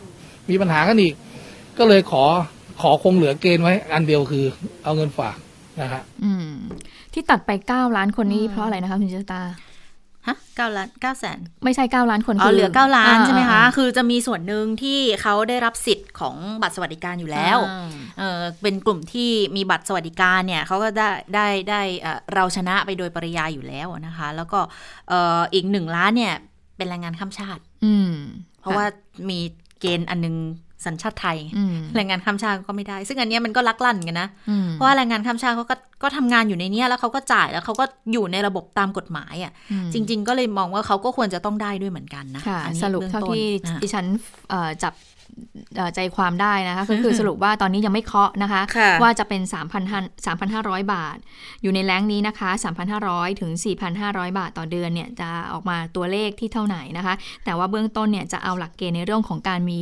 [0.49, 1.13] มีปัญหากันอีก
[1.77, 2.23] ก็เลยขอ
[2.81, 4.45] ขอคงเหลือเกณฑ์ไว้ อันเดียวคือ
[4.84, 5.36] เอาเงินฝาก
[5.81, 6.01] นะฮะ
[7.13, 9.41] ที่ตัดไปเก้าล้านคนนี้เพราะอะไรนะคะคุณเจตา
[10.27, 24.59] ฮะเก้าล้านเก้าแสนไม่ใช่9ล้านคนอ๋อเหลือ9ล้านอ่ใช่ไหมคะอ่าคือจะมีส่วนหนึ่งที่เขาได้รับสิทธิ์ของบัตรสวัสดิการอยู่แล้วอ่าเออเป็นกลุ่มที่มีบัตรสวัสดิการเนี่ยเขาก็ได้ได้ได้เอ่อเราชนะไปโดยปริยายอยู่แล้วนะคะ แล้วก็
[25.09, 26.35] เอ่ออีกหนึ่งล้านเนี่ย
[26.77, 28.13] เป็นแรงงานข้ามชาติ อืม
[28.59, 28.85] เพราะว่า
[29.29, 29.39] มี
[29.79, 30.35] เกณฑ์อันนึง
[30.85, 44.05] สัญชาติไทยอืมแรงงานข้ามชาติก็ไม่ได้ ซึ่งอันเนี้ยมันก็ลักลั่นกันนะอืมเพราะว่าแรงงานข้ามชาติเขาก็ก็ทำงานอยู่ในเนี้ยแล้วเขาก็จ่ายแล้วเขาก็อยู่ในระบบตามกฎหมายอะอืมจริง ๆ ก็เลยมองว่าเขาก็ควรจะต้องได้ด้วยเหมือนกันนะค่ะอันนี้สรุปบื้องเท่าต้นที่อะดิฉัน
[44.49, 44.93] เอ่อจับ
[45.95, 48.61] ใจความได้นะคะก็คือสรุปว่าตอนนี้ยังไม่เคาะนะคะ
[49.01, 49.41] ว่าจะเป็น
[50.17, 51.17] 3,500 บาท
[51.61, 52.49] อยู่ในแรงนี้นะคะ
[52.95, 53.51] 3,500 ถึง
[53.95, 57.13] 4,500 บาทต่อเดือนเนี่ยจะออกมาตัวเลขที่เท่าไหร่นะคะ
[57.45, 59.81] แต่ว่าเบื้องต้นเนี่ยจะเอาหลักเกณฑ์ในเรื่องของการมี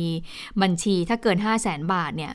[0.62, 2.32] บัญชีถ้าเกิน 5 0 0แสนบาทเนี่ย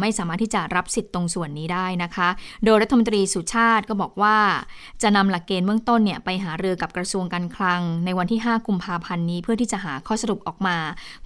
[0.00, 2.28] ไม่สามารถที่จะรับสิทธิ์ตรงส่วนนี้ได้นะคะ
[2.64, 4.36] โดยรัฐมนตรีสุชาติก็บอกว่า
[5.02, 10.76] จะนำหลักเกณฑ์เบื้องต้นเนี่ยไปหาเรือกับกระทรวงการคลัง ในวันที่ 5 กุมภาพันธ์นี้เพื่อที่จะหาข้อสรุปออกมา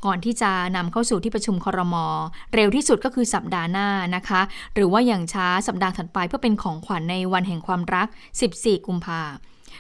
[0.04, 2.06] ก่อนที่จะนำเข้าสู่ที่ประชุมคอรมอ
[2.54, 4.40] เร็วที่สุดก็คือสัปดาห์หน้านะคะ
[4.74, 8.08] หรือว่าอย่างช้าสัปดาห์ถัดไปเพื่อเป็นของขวัญในวันแห่งความรัก
[8.46, 9.22] 14 กุมภา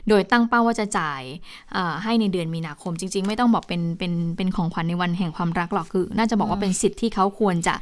[0.08, 1.22] โดยตั้งเป้าว่าจะจ่าย
[2.02, 7.74] ให้ในเดือนมีนาคม จริง ๆ ไม่ต้องบอกเป็นเป็นเป็นของขวัญในวันแห่งความรักหรอกคือ น่าจะบอกว่าเป็นสิทธิ์ที่เขาควรจะ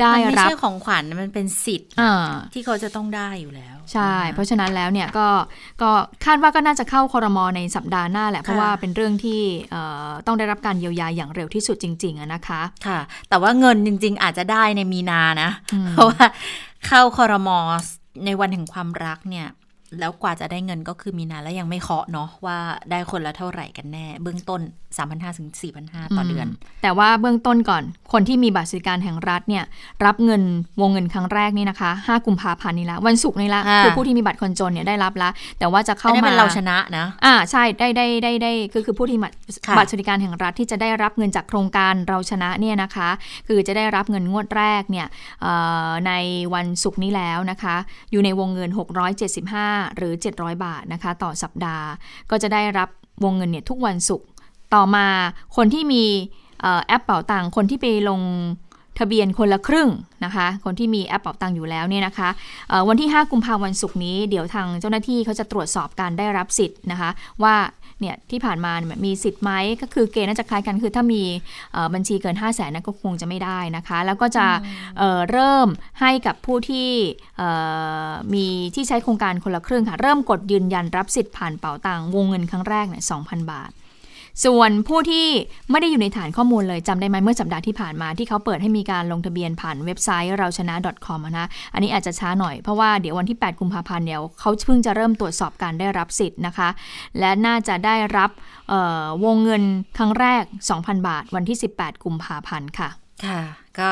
[0.00, 1.90] ได้รับไม่ใช่ของขวัญมันเป็นสิทธิ์
[2.54, 5.28] ที่เขาจะต้องได้อยู่แล้ว ใช่ เพราะฉะนั้นแล้วเนี่ยก็
[5.82, 5.90] ก็
[6.24, 9.40] คาดว่าก็น่าจะเข้าคอรมอในสัปดาห์หน้าแหละเพราะว่าเป็นเรื่องที่
[10.26, 15.50] ต้องได้รับการเยียวยาอย่างเร็วที่สุดจริงๆนะคะค่ะ แต่ว่าเงินจริง ๆ อาจจะได้ในมีนานะ
[15.92, 16.24] เพราะว่า
[16.86, 17.58] เข้าคอรมอ
[18.24, 19.48] ในวันแห่งความรักเนี่ย
[20.00, 22.58] แล้วกว่าจะได้เงินก็คือมีนาแล้วยังไม่เคาะเนาะว่า
[22.90, 24.60] ได้คนละเท่าไหร่กันแน่ เบื้องต้น
[24.96, 25.50] 3,500ถึง
[25.88, 26.46] 4,500 ต่อเดือน
[26.82, 27.82] แต่ว่าเบื้องต้นก่อน
[28.12, 29.64] คนที่มีบัตรสวัสดิการแห่งรัฐเนี่ย
[30.04, 30.42] รับเงิน
[30.80, 43.08] วงเงินครั้งแรกนี่นะคะ 5 กุมภาพันธ์นี้ละ วันศุกร์นี้ละคือผู้ที่มีบัตรคนจนเนี่ยได้รับละ แต่ว่าจะเข้ามาเป็นเราชนะนะ อ่าใช่ได้ได้ได้ได้คือคือผู้ที่บัตรสวัสดิการแห่งรัฐที่จะได้รับเงินจากโครงการเราชนะเนี่ยนะคะ
[43.48, 45.06] คือจะได้รับเงินงวดแรกเนี่ย
[46.06, 46.12] ใน
[46.54, 47.76] วันศุกร์นี้แล้วนะคะ
[48.10, 51.86] อยู่ในวงเงิน 675หรือ 700 บาทนะคะ ต่อสัปดาห์
[52.30, 52.88] ก็จะได้รับ
[53.24, 54.26] วงเงินเนี่ยทุกวันศุกร์
[54.74, 55.06] ต่อมา
[55.56, 56.04] คนที่มี
[56.86, 58.20] แอปเป่าตังคนที่ไปลง
[58.98, 59.90] ทะเบียนคนละครึ่ง
[60.24, 62.28] นะคะ คนที่มีแอปเป่าตังอยู่แล้วเนี่ยนะคะ
[62.88, 67.10] วันที่ 5 กุมภาพันธ์วันศุกร์นี้ เดี๋ยวทางเจ้าหน้าที่เขาจะตรวจสอบการได้รับสิทธิ์นะคะ
[67.42, 67.54] ว่า
[68.02, 68.72] เนี่ยที่ผ่านมา
[69.04, 69.50] มีสิทธิ์ไหม
[69.82, 71.22] ก็คือเกณฑ์น่าจะคล้ายกันคือถ้ามี
[71.94, 74.46] บัญชีเกิน 5 0 0แสนนั้นก็คงจะไม่ได้นะคะ แล้วก็จะ
[74.98, 75.68] เเริ่ม
[76.00, 76.90] ให้กับผู้ที่
[78.34, 83.22] มีที่ใช้โครงการคนละครึ่งค่ะ เริ่มกดยืนยันรับสิทธิ์ผ่านเป๋าตังวงเงินครั้งแรกเนี่ยสอง
[83.52, 83.70] บาท
[84.44, 85.26] ส่วนผู้ที่
[85.70, 90.74] ไม่ได้อยู่ในฐานข้อมูลเลยจำได้ไหมเมื่อสัปดาห์ที่ผ่านมาที่เขาเปิดให้มีการลงทะเบียนผ่านเว็บไซต์เราชนะ
[91.06, 96.68] .com นะอันนี้อาจจะช้าหน่อยเพราะว่าเดี๋ยววันที่ 8 กุมภาพันธ์เดี๋ยวเขาเพิ่งจะเริ่มตรวจสอบการได้รับสิทธิ์นะคะ
[97.18, 98.30] และน่าจะได้รับ
[99.24, 99.62] วงเงิน
[99.98, 102.88] ครั้งแรก 2,000 บาท วันที่ 18 กุมภาพันธ์ค่ะ
[103.26, 103.42] ค่ะ
[103.78, 103.90] ก็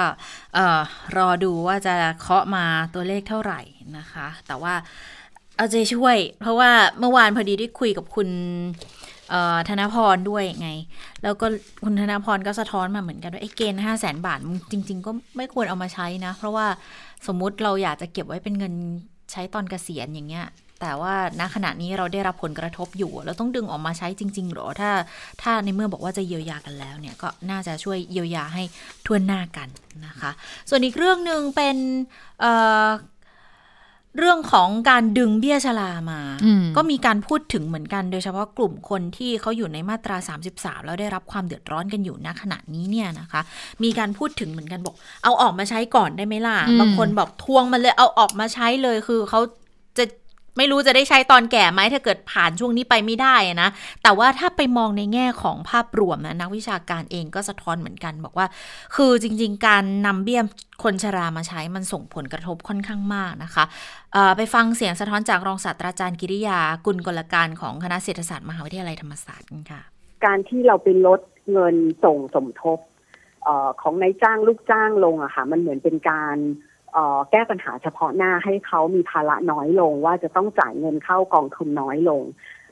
[1.17, 2.65] รอดูว่าจะเคาะมา
[2.95, 3.61] ตัวเลขเท่าไหร่
[3.99, 4.75] นะคะ แต่ว่า
[5.57, 8.29] เอาใจช่วย เพราะว่าเมื่อวานพอดีได้คุยกับคุณ
[9.69, 10.71] ธนพรด้วยไง
[11.23, 11.47] แล้วก็
[11.85, 14.39] คุณธนพรก็สะท้อนมาเหมือนกันว่าไอ้เกณฑ์ห้าแสนบาท
[14.73, 16.67] จริง ๆ ก็ไม่ควรเอามาใช้นะ เพราะว่า
[17.27, 18.75] สมมุติเราอยากจะเก็บไว้เป็นเงิน
[19.33, 20.47] ใช้ตอนเกษียณอย่างเงี้ย
[20.81, 24.91] แต่ว่าณขณะนี้เราได้รับผลกระทบอยู่เราต้องดึงออกมาใช้จริง ๆ หรอ ถ้า
[25.43, 28.63] ถ้าในเมื่อบอกว่าจะเยียวยากันแล้วเนี่ยก็น่าจะช่วยเยียวยาให้
[29.07, 29.69] ทวนหน้ากัน
[30.07, 30.31] นะคะ
[30.69, 31.77] ส่วนอีกเรื่องหนึ่งเป็น
[34.19, 36.21] เรื่องของการดึงเบี้ยชรามา
[36.77, 40.17] ก็มีการพูดถึงเหมือนกัน โดยเฉพาะกลุ่มคนที่เขาอยู่ในมาตรา
[40.53, 43.41] 33 แล้วได้รับความเดือดร้อนกันอยู่ณขณะนี้เนี่ยนะคะ
[43.83, 44.95] มีการพูดถึงเหมือนกันบอก
[45.25, 49.41] เอาออกมาใช้ก่อนได้ไหมล่ะ บางคนบอกทวงมันเลยเอาออกมาใช้เลยคือเขา
[49.99, 50.05] จะ
[50.57, 53.69] ไม่รู้จะได้ใช้ตอนแก่ไหมถ้าเกิดผ่านช่วงนี้ไปไม่ได้นะ
[54.03, 58.47] แต่ว่าถ้าไปมองในแง่ของภาพรวมนะนักวิชาการเองก็สะท้อนเหมือนกัน บอกว่า
[58.97, 60.43] คือจริง ๆ การนำเบี้ย
[60.83, 63.65] คนชรามาใช้มันส่งผลกระทบค่อนข้างมากนะคะ
[64.37, 69.81] ไปฟังเสียงสะท้อนจากรองศาสตราจารย์กิริยา กุลกลการของคณะเศรษฐศาสตร์มหาวิทยาลัยธรรมศาสตร์กันค่ะ
[70.25, 71.21] การที่เราไปลด
[71.53, 72.79] เงินส่งสมทบ
[73.47, 73.49] อ
[73.83, 76.37] ของนายจ้างลูกจ้างลงอะค่ะมันเหมือนเป็นการ
[77.31, 82.23] แก้ปัญหาเฉพาะหน้าให้เขามีภาระน้อยลง ว่าจะต้องจ่ายเงินเข้ากองทุนน้อยลง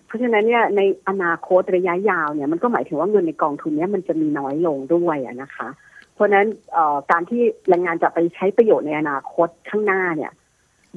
[0.07, 5.69] เพราะฉะนั้นเนี่ยในอนาคตระยะยาวเนี่ยมันก็หมายถึงว่าเงินในกองทุนนี้มันจะมีน้อยลงด้วยนะคะ
[6.15, 6.47] เพราะฉะนั้น
[7.11, 10.33] การที่แรงงานจะไปใช้ประโยชน์ในอนาคตข้างหน้าเนี่ย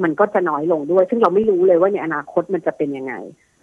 [0.03, 3.13] มันก็จะน้อยลงด้วย ซึ่งเราไม่รู้เลยว่าในอนาคตมันจะเป็นยังไง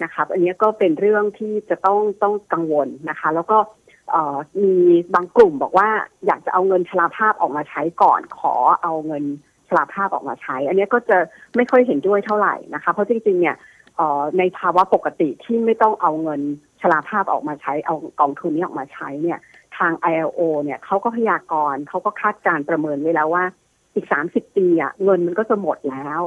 [0.03, 3.59] นะคะอันนี้ก็เป็นเรื่องที่จะต้องต้องกังวลนะคะ แล้วก็
[4.63, 4.75] มี
[5.15, 5.89] บางกลุ่มบอกว่า
[6.27, 9.25] อยากจะเอาเงินชราภาพออกมาใช้ก่อนขอเอาเงิน
[9.69, 11.19] ชราภาพออกมาใช้ อันนี้ก็จะ
[11.57, 13.57] ไม่ค่อยเห็นด้วยเท่าไหร่นะคะ เพราะจริงๆเนี่ย
[14.39, 16.41] ในภาวะปกติที่ไม่ต้องเอาเงิน
[16.81, 19.39] ชราภาพออกมาใช้เอากองทุนนี้ออกมาใช้เนี่ย
[19.77, 23.45] ทาง ILO เนี่ยเขาก็พยากรณ์เขาก็คาดการประเมินไว้แล้วว่า
[23.95, 26.21] อีกสามสิบปีอะเงินมันก็จะหมดแล้ว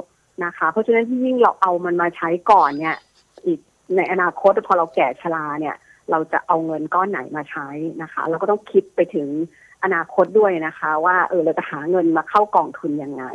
[0.45, 2.95] นะคะ เพราะฉะนั้นที่ยิ่งเราเอามันมาใช้ก่อนเนี่ย
[3.45, 3.59] อีก
[3.95, 5.75] ในอนาคตพอเราแก่ชราเนี่ย
[6.11, 7.67] เราจะเอาเงินก้อนไหนมาใช้
[8.01, 9.27] นะคะ เราก็ต้องคิดไปถึง
[9.83, 13.25] อนาคตด้วยนะคะ ว่าเออเราจะหาเงินมาเข้ากองทุนยังไง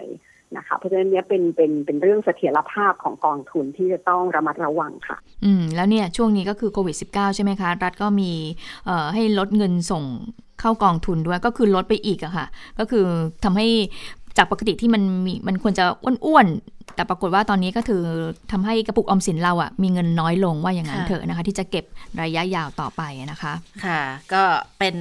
[0.57, 8.32] นะคะเพราะฉะนั้นเนี้ยเป็นเป็นเป็นเรื่องเสถียรภาพของกองทุนที่จะต้องระมัดระวังค่ะ อืมแล้วเนี่ยช่วงนี้ก็คือโควิด -19 ใช่ไหมคะ รัฐก็มี
[8.86, 10.05] เอ่อให้ลดเงินส่ง
[10.61, 12.47] เข้ากองทุนด้วยก็คือลดไปอีกอะค่ะ
[12.78, 13.05] ก็คือ
[13.44, 13.66] ทำให้
[14.38, 15.84] จากปกติที่มันมีมันควรจะ
[16.26, 18.03] อ้วนๆแต่ปรากฏว่าตอนนี้ก็คือ
[18.53, 21.84] ทำให้กระปุกออมสินเราอะมีเงินน้อยลงว่าอย่างนั้นค่ะเถอะนะคะ ที่จะเก็บ
[22.22, 23.53] ระยะยาวต่อไปนะคะ
[23.84, 24.01] ค่ะ
[24.32, 24.42] ก็
[24.78, 24.97] เป็น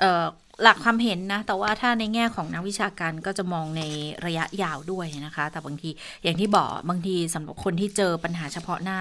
[0.00, 0.24] เอ่อ
[0.62, 3.82] หลักความเห็นนะ แต่ว่าถ้าในแง่ของนักวิชาการก็จะมองใน
[4.26, 5.90] ระยะยาวด้วยนะคะ แต่บางที
[6.22, 8.98] อย่างที่บอกบางทีสำหรับคนที่เจอปัญหาเฉพาะหน้า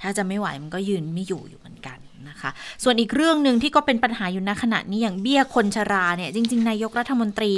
[0.00, 1.98] ถ้าจะไม่ไหวมันก็ยืนไม่อยู่อยู่เหมือนกัน
[2.28, 2.50] นะคะ
[2.82, 7.54] ส่วนอีกเรื่องหนึ่งที่ก็เป็นปัญหาอยู่ณขณะนี้อย่างเบี้ยคนชราเนี่ยจริง ๆ นายกรัฐมนตรี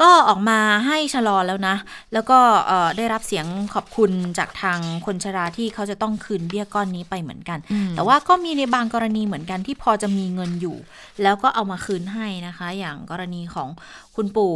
[0.00, 1.76] ก็ออกมาให้ชะลอแล้วนะ
[2.12, 10.76] แล้วก็เอ่อได้รับเสียงขอบคุณจากทางคนชราที่เขาจะต้องคืนเบี้ยก้อนนี้ไปเหมือนกันอืมแต่ว่าก็มีในบางกรณีเหมือนกันที่พอจะมีเงินอยู่
[11.22, 13.68] แล้วก็เอามาคืนให้นะคะ อย่างกรณีของ
[14.16, 14.54] คุณปู่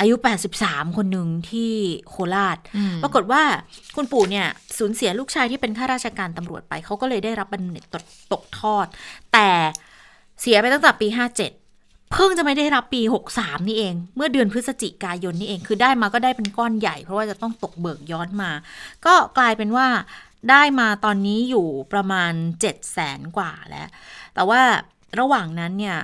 [0.00, 0.14] อายุ
[0.56, 1.72] 83 คนหนึ่งที่
[2.08, 3.42] โคราชอืมปรากฏว่า
[3.96, 4.46] คุณปู่เนี่ย
[4.78, 8.86] สูญเสียลูกชายที่เป็นข้าราชการตำรวจไป เขาก็เลยได้รับบำเหน็จตกตกทอด
[9.32, 9.48] แต่
[10.40, 13.02] เสียไปตั้งแต่ปี 57 เพิ่งจะไม่ได้รับปี
[13.34, 18.50] 63 นี่เอง เมื่อเดือนพฤศจิกายนนี่เอง คือได้มาก็ได้เป็นก้อนใหญ่ เพราะว่าจะต้องตกเบิกย้อนมา
[19.06, 19.86] ก็กลายเป็นว่า
[20.50, 23.88] ได้มาตอนนี้อยู่ประมาณ 7 0 0แสนกว่าแล้ว
[24.34, 24.60] แต่ว่า
[25.20, 25.98] ระหว่างนั้นเนี่ย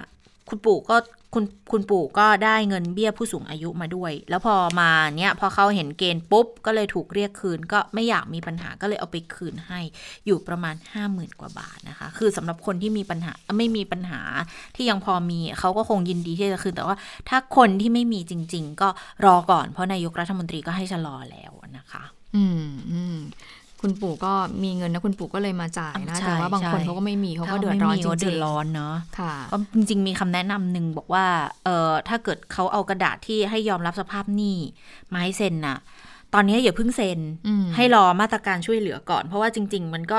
[0.49, 0.97] คุณปู่ก็
[1.35, 9.81] คุณคุณปู่ก็ได้เงินเบี้ยผู้สูงอายุมาด้วย แล้วพอมาเนี่ยพอเขาเห็นเกณฑ์ปุ๊บ ก็เลยถูกเรียกคืน ก็ไม่อยากมีปัญหาก็เลยเอาไปคืนให้
[10.27, 14.21] อยู่ประมาณ 5 0,000 กว่าบาทนะคะ คือสำหรับคนที่มีปัญหาไม่มีปัญหา
[14.77, 16.97] ที่ยังพอมีเขาก็คงยินดีที่จะคืน แต่ว่า
[17.29, 18.89] ถ้าคนที่ไม่มีจริง ๆ ก็
[19.25, 22.03] รอก่อนเพราะนายกรัฐมนตรีก็ให้ชะลอแล้วนะคะ
[22.37, 23.19] อืมอืม
[23.83, 31.25] คุณปู่ก็มีเงินนะคุณปู่ก็เลยมาจ่ายนะใช่แต่ว่าบางคนใช่เขาก็ไม่มีเขาก็ถ้เดือดร้อนไม่มีจก็เดืริอดงร้อนเนาะๆค่ะก็จริงๆมีคำแนะนำหนึ่งบอกว่า
[31.65, 34.57] เอ่อถ้าเกิดเขาเอากระดาษที่ให้ยอมรับสภาพหนี้
[35.13, 35.79] มาให้เซ็นน่ะ
[36.35, 40.19] ตอนนี้อย่าเพิ่งเซ็นอืมให้รอมาตรการช่วยเหลือก่อน เพราะว่าจริง ๆ มันก็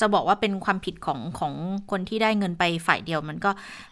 [0.00, 1.52] จะบอกว่าเป็นความผิดของของ
[1.90, 3.50] คนที่ได้เงินไปฝ่ายเดียวมันก็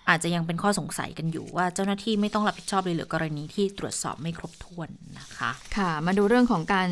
[0.08, 4.88] อาจจะยังเป็นข้อสงสัยกันอยู่ว่าเจ้าหน้าที่ไม่ต้องรับผิดชอบเลยหรือกรณีที่ตรวจสอบไม่ครบถ้วน
[5.18, 6.90] นะคะ ค่ะ มาดูเรื่องของการ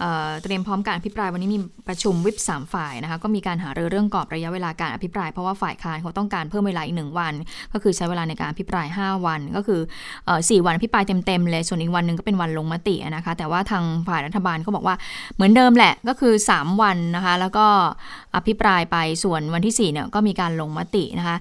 [0.00, 7.34] เเตรียมพร้อมการอภิปรายวันนี้มีประชุมวิปสามฝ่ายนะคะก็มีการหารือเรื่องกรอบระยะเวลาการอภิปรายเพราะว่าฝ่ายค้านเขาต้องการเพิ่มเวลาอีกหนึ่งวัน
[7.72, 9.80] ก็คือใช้เวลาในการอภิปราย 5 วัน ก็คือ
[10.26, 14.96] เอ่อสี่วันอภิปรายเต็มๆเลยส่วนอีกวันหนึ่งก็เป็นวันลงมตินะคะแต่ว่าทางฝ่ายรัฐบาลก็บอกว่า
[15.34, 17.66] เหมือนเดิมแหละก็คือ 3 วันนะคะแล้วก็
[18.36, 21.36] อภิปรายไปส่วนวันที่ 4 เนี่ยก็มีการลงมตินะคะ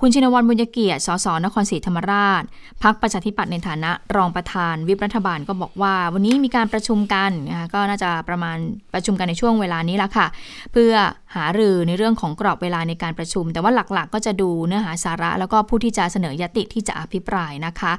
[0.00, 2.42] คุณชินวรบุญเกียรติ สสนครศรีธรรมราช
[2.82, 8.56] พักประชาธิปัตย์ในฐานะรองประธานวิปรัฐบาลก็บอกว่า วันนี้มีการประชุมกันนะคะก็น่าจะประมาณ
[8.94, 10.26] ประชุมกันในช่วงเวลานี้ละค่ะ
[10.72, 10.92] เพื่อ
[11.36, 17.92] หารือในเรื่องของกรอบเวลาในการประชุม แต่ว่าหลักๆก็จะดูเนื้อหาสาระ แล้วก็ผู้ที่จะเสนอยติที่จะอภิปรายนะคะ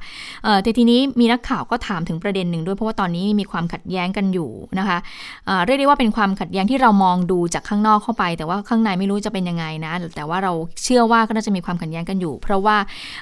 [0.64, 4.98] แต่ทีนี้มีนักข่าวก็ถามถึงประเด็นหนึ่งด้วยเพราะว่าตอนนี้มีความขัดแย้งกันอยู่นะคะ
[5.46, 10.54] เเรียกได้ว่าเป็นความขัดแย้งที่เรามองดูจากข้างนอกเข้าไป แต่ว่าข้างในไม่รู้จะเป็นยังไงนะแต่ว่าเรา
[10.84, 12.78] เชื่อว่าก็น่าจะมีความขัดแย้งกันอยู่ เพราะว่า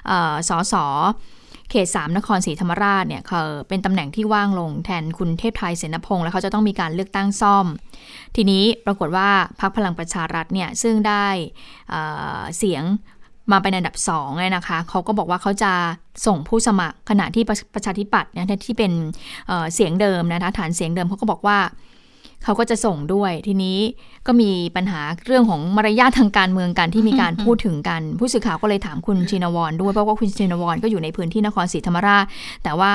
[0.08, 0.76] เอ่อสส
[1.72, 7.66] เขต 3 นครศรีธรรมราชเนี่ยเขาเป็นตำแหน่งที่ว่างลงแทนคุณเทพไทยเสนพงษ์แล้วเขาจะต้องมีการเลือกตั้งซ่อม
[8.36, 11.28] ทีนี้ปรากฏว่าพรรคพลังประชารัฐเนี่ยซึ่งได้
[11.90, 12.84] เเสียง
[13.52, 15.74] มาเป็นอันดับ2เนี่ยนะคะเขาก็บอกว่าเขาจะ
[16.26, 18.92] ส่งผู้สมัครขณะที่ประประชาธิปัตย์เนี่ยที่เป็น
[19.48, 21.58] เเสียงเดิมนะคะฐานเสียงเดิมเขาก็บอกว่า
[22.44, 23.80] เขาก็จะส่งด้วยทีนี้
[24.28, 32.26] ก็มีปัญหาเรื่องของมารยาททางการเมืองกันที่มีการพูดถึงกัน ผู้สื่อข่าวก็เลยถามคุณชินวรด้วยเพราะว่าคุณชินวรก็อยู่ในพื้นที่นครศรีธรรมราช
[32.64, 32.94] แต่ว่า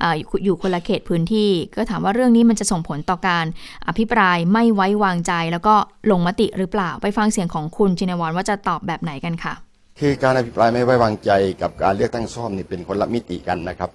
[0.00, 3.44] เอ่ออยู่อยู่คนละเขตพื้นที่ ก็ถามว่าเรื่องนี้มันจะส่งผลต่อการ
[3.88, 5.74] อภิปรายไม่ไว้วางใจ แล้วก็
[6.10, 9.54] ลงมติหรือเปล่าไปฟังเสียงของคุณชินวรว่าจะตอบแบบไหนกันค่ะ
[10.00, 11.30] คือการอภิปรายไม่ไว้วางใจ
[11.62, 13.90] กับการเลือกตั้งซ่อมนี่เป็นคนละมิติกันนะครับ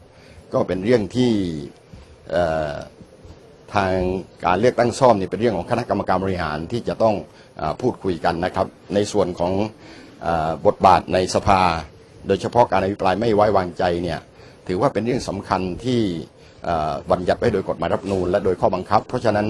[0.54, 1.32] ก็เป็นเรื่องที่
[2.32, 2.74] เอ่อ
[3.76, 3.93] ทาง
[4.45, 7.15] การเลือกตั้งซ่อมนี่เป็นเรื่องของคณะกรรมการบริหารที่จะต้อง
[7.61, 9.53] อพูดคุยกันนะครับ ในส่วนของ
[10.26, 10.30] อ
[10.65, 11.61] บทบาทในสภา
[12.28, 14.19] โดยเฉพาะการอภิปรายไม่ไว้วางใจเนี่ย
[14.67, 16.01] ถือว่าเป็นเรื่องสำคัญที่
[17.11, 19.47] บัญญัติไว้โดยกฎหมายรัฐนูญและโดยข้อบังคับ เพราะฉะนั้น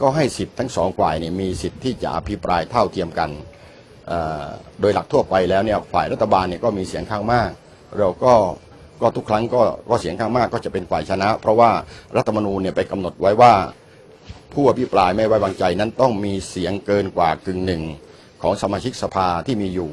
[0.00, 3.30] ก็ให้สิทธิ์ทั้งสองฝ่ายเนี่ยมีสิทธิ์ที่จะอภิปรายเท่าเทียมกัน
[4.80, 7.50] โดยหลักทั่วไปแล้วเนี่ยฝ่ายรัฐบาลเนี่ยก็มีเสียงข้างมาก
[7.98, 8.34] เราก็
[9.02, 11.70] ก็ทุกครั้งก็ก็เสียงข้างมากก็จะเป็นฝ่ายชนะ เพราะว่า
[12.16, 13.54] รัฐธรรมนูญเนี่ยไปกำหนดไว้ว่า
[14.52, 17.82] ผู้อภิปรายไม่ไว้วางใจนั้นต้องมีเสียงเกินกว่ากึ่งหนึ่ง
[18.42, 19.90] ของสมาชิกสภาที่มีอยู่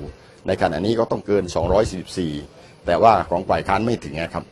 [0.48, 1.44] ในขณะนี้ก็ต้องเกิน
[2.16, 4.44] 244 แต่ว่าของฝ่ายค้านไม่ถึงนะครับ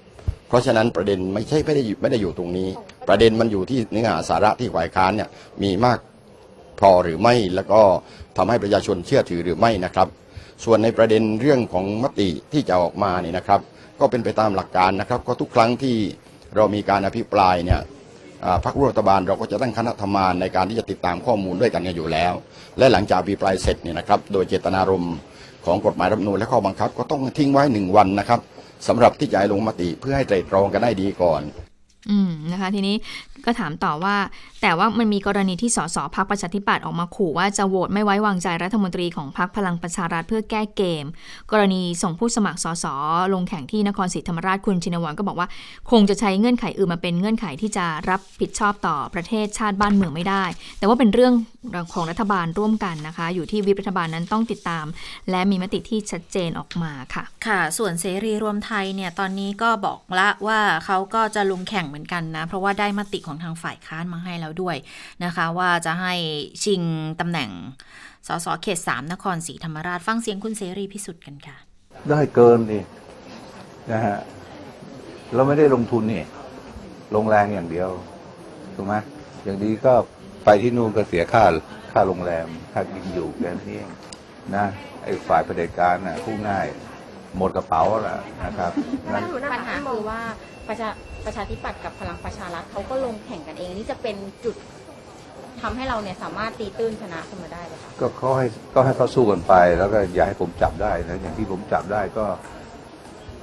[0.47, 2.69] เพราะฉะนั้นประเด็นไม่ใช่ไม่ได้ไม่ได้อยู่ตรงนี้
[3.07, 5.29] ประเด็นมันอยู่ที่เนื้อหาสาระที่ฝ่ายค้านเนี่ย
[5.63, 5.99] มีมาก
[6.79, 7.81] พอหรือไม่แล้วก็
[8.37, 10.07] ทำให้ประชาชนเชื่อถือหรือไม่นะครับ
[10.63, 13.61] ส่วนในประเด็นเรื่องของมติที่จะออกมาเนี่ยนะครับ
[13.99, 15.95] ก็เป็นไปตามหลักการนะครับ ก็ทุกครั้งที่
[16.55, 17.79] เรามีการอภิปรายเนี่ย
[18.63, 22.33] พรรครัฐบาลเราก็จะตั้งคณะทำงานในการที่จะติดตามข้อมูลด้วยกันกันอยู่แล้ว
[22.77, 25.15] และหลังจากอภิปรายเสร็จเนี่ยนะครับ โดยเจตนารมณ์
[25.65, 28.39] ของกฎหมายรัฐมนูลและข้อบังคับ ก็ต้องทิ้งไว้หนึ่งวันนะครับ
[28.87, 31.41] สำหรับที่จะลงมติเพื่อให้ไตรตรองกันได้ดีก่อน
[32.09, 32.95] อืมนะคะ ทีนี้
[33.45, 34.15] ก็ถามต่อว่า
[34.61, 41.05] แต่ว่ามันมีกรณีที่สสพักประชาธิปัตย์ออกมาขู่ว่าจะโหวตไม่ไว้วางใจรัฐมนตรีของพักพลังประชารัฐเพื่อแก้เกม
[41.51, 42.85] กรณีส่งผู้สมัครสส
[43.33, 45.47] ลงแข่งที่นครศรีธรรมราชคุณชินวรก็บอกว่า
[45.91, 50.43] คงจะใช้เงื่อนไขอื่นมาเป็นเงื่อนไขที่จะรับผิดชอบต่อประเทศชาติบ้านเมืองไม่ได้
[50.79, 51.33] แต่ว่าเป็นเรื่อง
[51.93, 54.85] ของรัฐบาลร่วมกันนะคะ อยู่ที่วิปรัฐบาลนั้นต้องติดตาม
[55.29, 64.75] และมีมติที่ชัดเจนออกมาค่ะ ค่ะ ส่วนเสรีรวมไทยเนี่ยตอนนี้ก็บอกละว่าเขาก็จะลงแข่งเหมือนกันนะ เพราะว่าได้มติของทางฝ่ายค้านมาให้แล้วด้วย
[65.23, 66.13] นะคะ ว่าจะให้
[66.63, 66.81] ชิง
[67.19, 67.49] ตำแหน่ง
[68.27, 71.57] สสเขต3นครศรีธรรมราชฟังเสียงคุณเสรีพิสุทธิ์กันค่ะ
[72.09, 72.83] ได้เกินนี่
[73.91, 74.17] นะฮะ
[75.33, 76.23] เราไม่ได้ลงทุนนี่
[77.15, 77.89] ลงแรงอย่างเดียว
[78.75, 78.95] ถูกไหม
[79.43, 79.93] อย่างดีก็
[80.45, 81.43] ไปที่นู่นก็เสียค่า
[81.91, 83.89] ค่าโรงแรมค่ากินอยู่แค่นี้เอง
[84.55, 84.65] นะ
[85.03, 86.67] ไอ้ฝ่ายเผด็จการน่ะผู้ง่าย
[87.37, 88.71] หมดกระเป๋าแล้วนะครับ
[89.13, 89.23] นั้น
[89.53, 90.19] ปัญหาคือว่า
[90.67, 90.89] ประชา
[91.27, 94.15] ประชาธิปัตย์กับพลังประชารัฐเขาก็ลงแข่งกันเอง นี่จะเป็น
[94.45, 94.55] จุด
[95.61, 102.25] ทำให้เราเนี่ยสามารถตีตื้นชนะขึ้นมาได้ไหมคะก็เขาให้ก็ให้เขาสู้กันไป แล้วก็อย่าให้ผมจับได้นะอย่างที่ผมจับได้ก็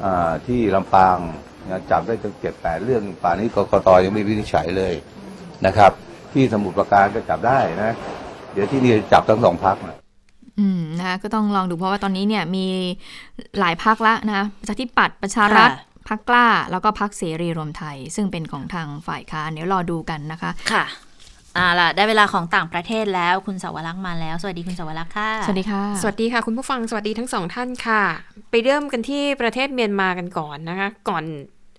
[0.05, 1.18] อ่าที่ลำปาง
[1.70, 4.95] นะจับได้ตั้งเจ็ดแปดเรื่องป่านนี้กกตยังไม่วินิจฉัยเลย
[5.66, 5.93] นะครับ
[6.32, 7.93] ที่สมุทรปราการก็จับได้นะ
[8.53, 9.99] เดี๋ยวที่นี่จับทั้งสองพักนะ
[10.59, 12.66] อืมนะคะก็ต้องลองดูเพราะว่าตอนนี้เนี่ยมี
[13.59, 20.84] หลายพักละนะคะประชาธิปัตย์ประชารัฐค่ะ พักกล้าแล้วก็พักเสรีรวมไทย ซึ่งเป็นของทางฝ่ายค้านเดี๋ยวรอดูกันนะคะ ค่ะ
[21.57, 28.02] อ่าล่ะได้เวลาของต่างประเทศแล้วคุณสาวรักษ์มาแล้ว สวัสดีคุณสาวรักษ์ค่ะ สวัสดีค่ะ สวัสดีค่ะ คุณผู้ฟังสวัสดีทั้งสองท่านค่ะ
[28.50, 31.24] ไปเริ่มกันที่ประเทศเมียนมากันก่อนนะคะ ก่อน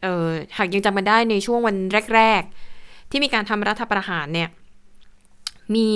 [0.04, 1.76] เออหากยังจำกันได้ในช่วงวัน
[2.16, 2.42] แรก
[2.78, 4.50] ๆ ที่มีการทำรัฐประหารเนี่ย
[5.76, 5.90] มี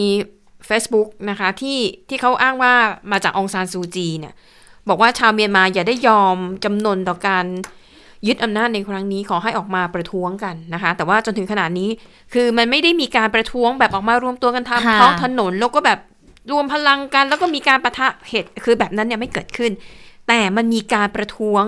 [0.70, 2.74] Facebook นะคะที่ที่เขาอ้างว่า
[3.12, 4.34] มาจากองซานซูจีเนี่ย
[4.90, 7.46] บอกว่าชาวเมียนมาอย่าได้ยอมจำนนต่อการ
[8.28, 11.90] ยึดอำนาจในครั้งนี้ขอให้ออกมาประท้วงกันนะคะ แต่ว่าจนถึงขนาดนี้
[12.34, 16.00] คือมันไม่ได้มีการประท้วงแบบออกมารวมตัวกันทำค่ะท้องถนนแล้วก็แบบ
[16.52, 19.72] รวมพลังกัน แล้วก็มีการประทะเหตุคือแบบนั้นเนี่ยไม่เกิดขึ้น
[20.28, 21.64] แต่มันมีการประท้วง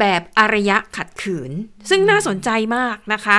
[0.00, 1.52] แบบอารยะขัดขืน
[1.90, 3.38] ซึ่งน่าสนใจมากนะคะ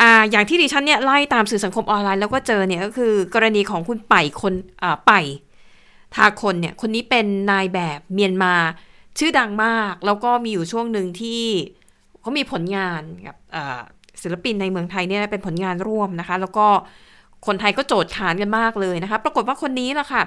[0.00, 4.52] อ่าอย่างที่ดิฉันเนี่ยไล่ตามสื่อสังคมออนไลน์แล้วก็เจอเนี่ยก็คือกรณีของคุณไป่คน
[4.82, 5.20] อ่าไป่
[6.14, 8.54] ทาคนเนี่ยคนนี้เป็นนายแบบเมียนมา
[9.18, 11.42] ชื่อดังมาก แล้วก็มีอยู่ช่วงหนึ่งที่
[12.20, 13.80] เขามีผลงานกับอ่า
[14.22, 16.66] ศิลปินในเมืองไทยเนี่ยเป็นผลงานร่วมนะคะ แล้วก็
[17.46, 20.22] คนไทยก็โจทย์ขานกันมากเลยนะคะ ปรากฏว่าคนนี้แหละค่ะ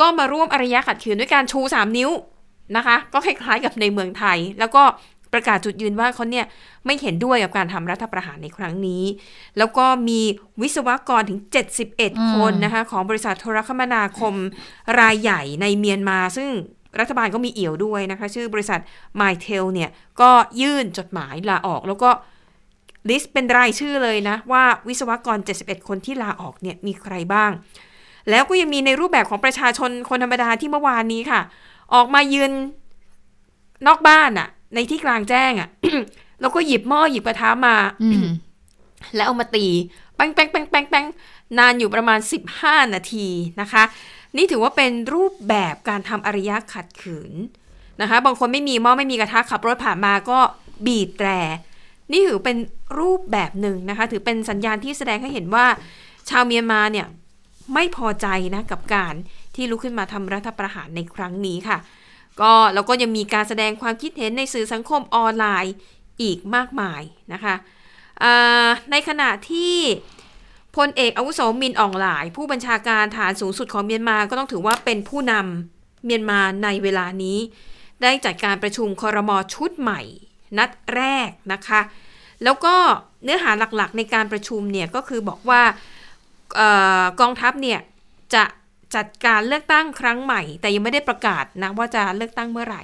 [0.00, 2.10] ก็มาร่วมอารยะขัดขืนด้วยการชู 3 นิ้ว
[2.76, 4.82] นะคะ ก็คล้ายๆกับในเมืองไทย แล้วก็
[5.32, 6.46] ประกาศจุดยืนว่าเขาเนี่ย
[6.86, 9.02] ไม่เห็นด้วยกับการทำรัฐประหารในครั้งนี้
[9.58, 10.20] แล้วก็มี
[10.62, 11.40] วิศวกรถึง
[11.86, 14.34] 71 คนนะคะ ของบริษัทโทรคมนาคม
[15.00, 16.50] รายใหญ่ในเมียนมา ซึ่ง
[17.00, 18.80] รัฐบาลก็มีเอี่ยวด้วยนะคะ ชื่อบริษัท
[19.20, 19.90] m y t e l เนี่ย
[20.20, 20.30] ก็
[20.60, 22.10] ยื่นจดหมายลาออก แล้วก็
[23.08, 27.50] ลิสต์เป็นรายชื่อเลยนะ ว่าวิศวกร 71 คนที่ลาออกเนี่ยมีใครบ้าง
[28.30, 31.40] แล้วก็ยังมีในรูปแบบของประชาชนคนธรรมดาที่เมื่อวานนี้ค่ะ
[31.94, 32.52] ออกมายืน
[33.86, 35.68] นอกบ้านอะในที่กลางแจ้งอะ
[36.40, 38.26] แล้วก็หยิบหม้อหยิบกระทะมาอืม
[39.16, 39.66] แล้วเอามาตี
[40.16, 41.06] แป้งแป้งแป้งแป้งแป้ง
[41.58, 42.18] นานอยู่ประมาณ
[42.56, 43.26] 15 นาที
[43.60, 43.82] นะคะ
[44.36, 47.32] นี่ถือว่าเป็นรูปแบบการทำอารยะขัดขืน
[48.00, 50.38] นะคะ บางคนไม่มีหม้อไม่มีกระทะขับรถผ่านมาก็
[50.86, 51.28] บีบแตร
[52.12, 52.56] นี่ถือเป็น
[52.98, 55.66] รูปแบบหนึ่งนะคะ ถือเป็นสัญญาณที่แสดงให้เห็นว่า
[56.28, 57.06] ชาวเมียนมาเนี่ย
[57.74, 59.14] ไม่พอใจนะกับการ
[59.54, 61.78] ที่ลุกขึ้นมาทำรัฐประหารในครั้งนี้ค่ะ
[62.40, 65.74] ก็แล้วก็ยังมีการแสดงความคิดเห็นในสื่อสังคมออนไลน์
[66.22, 67.54] อีกมากมายนะคะ
[68.90, 69.76] ในขณะที่
[70.76, 77.38] พลเอกอาวุโสมินอองหลาย ผู้บัญชาการฐานสูงสุดของเมียนมาก็ต้องถือว่าเป็นผู้นำเมียนมาในเวลานี้
[78.02, 80.00] ได้จัดการประชุมคอรมอชุดใหม่
[80.58, 81.80] นัดแรกนะคะ
[82.44, 82.74] แล้วก็
[83.24, 85.62] เนื้อหาหลักๆในการประชุมเนี่ยก็คือบอกว่า
[86.58, 86.60] อ
[87.02, 87.80] อกองทัพเนี่ย
[88.34, 88.44] จะ
[88.96, 92.82] จัดการเลือกตั้งครั้งใหม่ แต่ยังไม่ได้ประกาศนะว่าจะเลือกตั้งเมื่อไหร่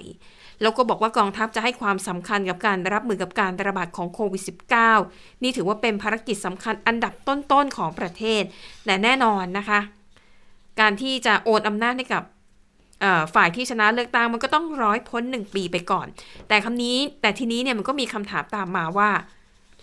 [0.63, 4.43] แล้วก็บอกว่ากองทัพจะให้ความสำคัญกับการรับมือกับการระบาดของโควิด
[4.93, 8.43] -19 นี่ถือว่าเป็นภารกิจสำคัญอันดับต้นๆของประเทศ
[8.85, 9.81] แต่แน่นอนนะคะ
[10.81, 12.23] การที่จะโอนอำนาจให้กับ
[13.35, 16.07] ฝ่ายที่ชนะเลือกตั้งมันก็ต้องร้อยพ้นหนึ่งปีไปก่อน
[16.49, 19.11] แต่คำนี้แต่ทีนี้เนี่ยมันก็มีคำถามตามมาว่า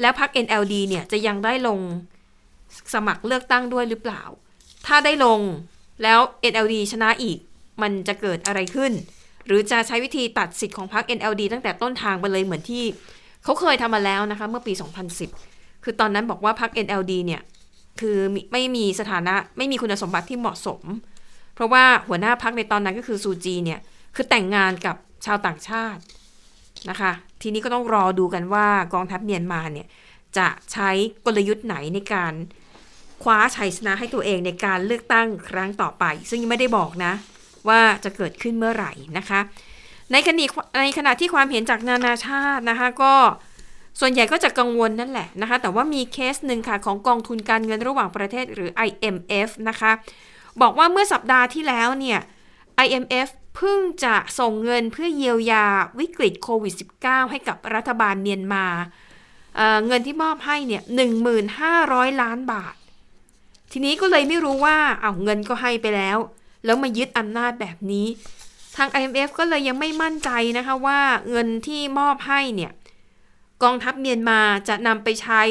[0.02, 1.80] แล้วพรรค NLD เนี่ยจะยังได้ลง
[2.94, 4.24] สมัครเลือกตั้งด้วยหรือเปล่า
[4.88, 5.40] ถ้าได้ลง
[6.04, 6.20] แล้ว
[6.52, 7.38] NLD ชนะอีก
[7.82, 8.92] มันจะเกิดอะไรขึ้น
[9.50, 12.84] หรือจะใช้วิธีตัดสิทธิ์ของพรรค NLD ตั้งแต่ต้นทางไปเลยเหมือนที่
[13.44, 14.74] เขาเคยทำมาแล้วนะคะ เมื่อปี
[15.28, 17.42] 2010 คือตอนนั้นบอกว่าพรรค NLD เนี่ย
[18.00, 18.18] คือ
[18.52, 20.82] ไม่มีสถานะไม่มีคุณสมบัติที่เหมาะสม
[21.56, 23.80] เพเพราะว่าหัวหน้าพักในตอนนั้นก็คือซูจีเนี่ย
[24.16, 24.96] คือแต่งงานกับ
[25.26, 26.02] ชาวต่างชาติ
[26.90, 29.88] นะคะ ทีนี้ก็ต้องรอดูกันว่ากองทัพเมียนมาเนี่ย
[30.38, 30.90] จะใช้
[31.26, 32.34] กลยุทธ์ไหนในการ
[33.24, 37.14] คว้าชัยชนะให้ตัวเองในการเลือกตั้งครั้งต่อไป ซึ่งยังไม่ได้บอกนะ
[37.70, 39.40] ว่าจะเกิดขึ้นเมื่อไหร่นะคะ
[40.12, 40.46] ในขณะ
[40.80, 43.14] ในขณะที่ความเห็นจากนานาชาตินะคะก็
[44.00, 49.92] ส่วนใหญ่ก็จะกังวลนั่นแหละนะคะ แต่ว่ามีเคสหนึ่งค่ะของกองทุนการเงินระหว่างประเทศหรือ IMF นะคะ
[50.62, 52.20] บอกว่าเมื่อสัปดาห์ที่แล้วเนี่ย
[52.86, 55.66] IMF เพิ่งจะส่งเงินเพื่อเยียวยา
[56.00, 58.66] วิกฤตโควิด -19 ให้กับรัฐบาลเมียนมา
[59.56, 60.84] เเงินที่มอบให้เนี่ย
[61.52, 62.76] 1,500 ล้านบาท
[63.72, 66.18] ทีนี้ก็เลยไม่รู้ว่าเอาเงินก็ให้ไปแล้ว
[66.66, 68.08] แล้วมายึดอำนาจแบบนี้
[68.76, 71.00] ทาง IMF ก็เลยยังไม่มั่นใจนะคะว่า
[71.30, 72.72] เงินที่มอบให้เนี่ย
[73.64, 75.42] กองทัพเมียนมาจะนำไปใช้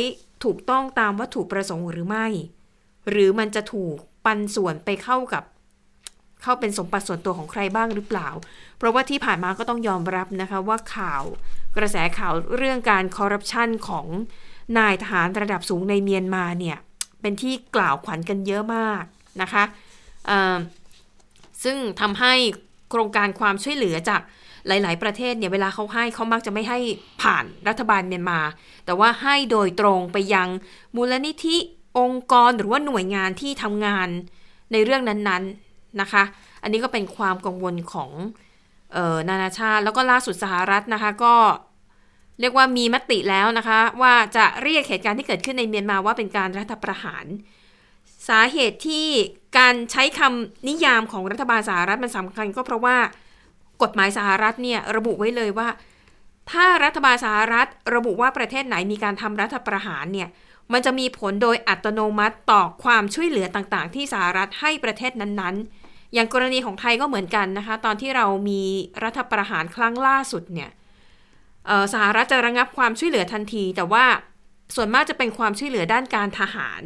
[0.45, 2.27] ถูกต้องตามวัตถุประสงค์หรือไม่
[3.11, 5.45] หรือมันจะถูกปันส่วนไปเข้ากับ
[6.43, 8.29] เข้าเป็นสมบัติส่วนตัวของใครบ้างหรือเปล่า
[8.79, 11.23] เพราะว่าที่ผ่านมาก็ต้องยอมรับนะคะว่าข่าว
[11.77, 14.07] กระแสข่าวเรื่องการคอร์รัปชันของ
[14.79, 16.79] นายทหารระดับสูงในเมียนมาเนี่ย
[17.21, 19.05] เป็นที่กล่าวขวัญกันเยอะมาก
[19.43, 19.65] นะคะ
[21.65, 22.35] ซึ่งทำให้
[22.91, 24.21] โครงการความช่วยเหลือจาก
[24.67, 26.79] หลาย ๆ ประเทศเนี่ยเวลาเขาให้เขามักจะไม่ให้
[27.23, 28.41] ผ่านรัฐบาลเมียนมา
[28.87, 30.49] แต่ว่าให้โดยตรงไปยัง
[30.97, 31.57] มูลนิธิ
[31.99, 34.09] องค์กรหรือว่าหน่วยงานที่ทำงาน
[34.73, 36.23] ในเรื่องนั้น ๆนะคะ
[36.63, 38.11] อันนี้ก็เป็นความกังวลของ
[38.97, 41.35] ออนานาชาติ แล้วก็ล่าสุดสหรัฐนะคะก็
[42.41, 47.25] เรียกว่ามีมติแล้วนะคะ ว่าจะเรียกเหตุการณ์ที่เกิดขึ้นในเมียนมาว่าเป็นการรัฐประหาร
[48.29, 49.09] สาเหตุที่
[49.57, 52.97] การใช้คำนิยามของรัฐบาลสหรัฐมันสำคัญก็เพราะว่า
[53.83, 55.69] กฎหมายสหรัฐเนี่ยระบุไว้เลยว่า
[56.51, 60.29] ถ้ารัฐบาลสหรัฐระบุว่าประเทศไหนมีการทำรัฐประหารเนี่ย
[60.73, 68.63] มันจะมีผลโดยอัตโนมัติต่อความช่วยเหลือต่างๆ ที่สหรัฐให้ประเทศนั้นๆ อย่างกรณีของไทยก็เหมือนกันนะคะ ตอนที่เรามี
[69.05, 70.71] รัฐประหารครั้งล่าสุดเนี่ย
[71.93, 74.05] สหรัฐจะระงับความช่วยเหลือทันที แต่ว่า
[74.75, 76.83] ส่วนมากจะเป็นความช่วยเหลือด้านการทหาร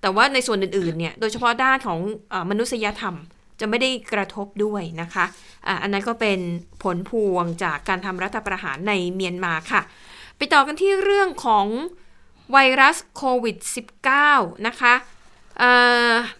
[0.00, 1.98] แต่ว่าในส่วนอื่นๆเนี่ยโดยเฉพาะด้านของ
[2.32, 3.14] อมนุษยธรรม
[3.60, 5.24] จะไม่ได้กระทบด้วยนะคะ
[5.66, 6.38] อะอันนั้นก็เป็น
[6.82, 9.82] ผลพวงจากการทำรัฐประหารในเมียนมาค่ะ
[10.36, 11.66] ไปต่อกันที่เรื่องของ
[12.52, 13.56] ไวรัสโควิด
[14.12, 14.94] -19 นะคะ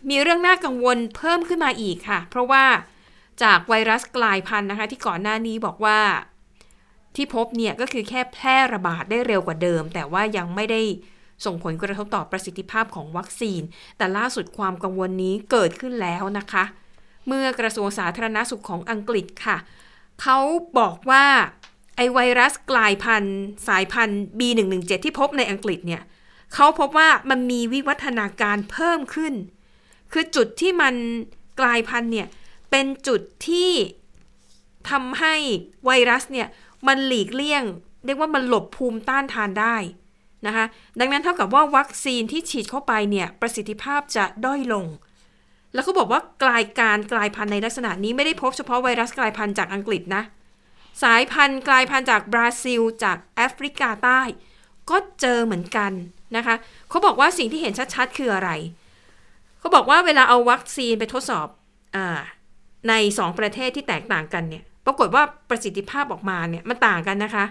[0.08, 2.64] มีเรื่องน่ากังวลเพิ่มขึ้นมาอีกค่ะ เพราะว่า
[3.42, 5.98] จากไวรัสกลายพันธุ์นะคะ ที่ก่อนหน้านี้บอกว่า
[7.16, 10.82] ที่พบเนี่ยก็คือแค่แพร่ระบาดได้เร็วกว่าเดิม แต่ว่ายังไม่ได้
[11.44, 13.62] ส่งผลกระทบต่อประสิทธิภาพของวัคซีน
[13.96, 16.64] แต่ล่าสุดความกังวลนี้เกิดขึ้นแล้วนะคะ
[17.26, 19.56] เมื่อกระทรวงสาธารณาสุขของอังกฤษค่ะ
[20.22, 20.38] เขา
[20.78, 21.24] บอกว่า
[21.96, 26.02] ไอไวรัสกลายพันธุ์สายพันธุ์ B117 ที่พบในอังกฤษเนี่ย
[26.54, 29.34] เขาพบว่ามันมีวิวัฒนาการเพิ่มขึ้น
[30.12, 30.94] คือจุดที่มัน
[31.60, 32.28] กลายพันธุ์เนี่ย
[32.70, 33.70] เป็นจุดที่
[34.90, 35.34] ทำให้
[35.84, 36.48] ไวรัสเนี่ย
[36.86, 37.64] มันหลีกเลี่ยง
[38.04, 39.76] เรียกว่ามันหลบภูมิต้านทานได้
[40.46, 40.64] นะคะ
[41.00, 44.86] ดังนั้นเท่ากับว่าวัคซีนที่ฉีดเข้าไปเนี่ยประสิทธิภาพจะด้อยลง
[45.74, 50.22] แล้วเขาบอกว่ากลายการกลายพันธุ์ในลักษณะนี้ไม่ได้พบเฉพาะไวรัสกลายพันธุ์จากอังกฤษนะ
[51.02, 54.20] สายพันธุ์กลายพันธุ์จากบราซิล จากแอฟริกาใต้
[54.90, 55.92] ก็เจอเหมือนกัน
[56.36, 56.54] นะคะ
[56.88, 58.50] เขาบอกว่าสิ่งที่เห็นชัดๆ คืออะไร
[59.58, 61.46] เขาบอกว่าเวลาเอาวัคซีนไปทดสอบ
[61.96, 61.98] อ
[62.88, 67.44] ใน 2 ประเทศที่แตกต่างกันเนี่ย ปรากฏว่าประสิทธิภาพออกมาเนี่ยมันต่างกันนะคะ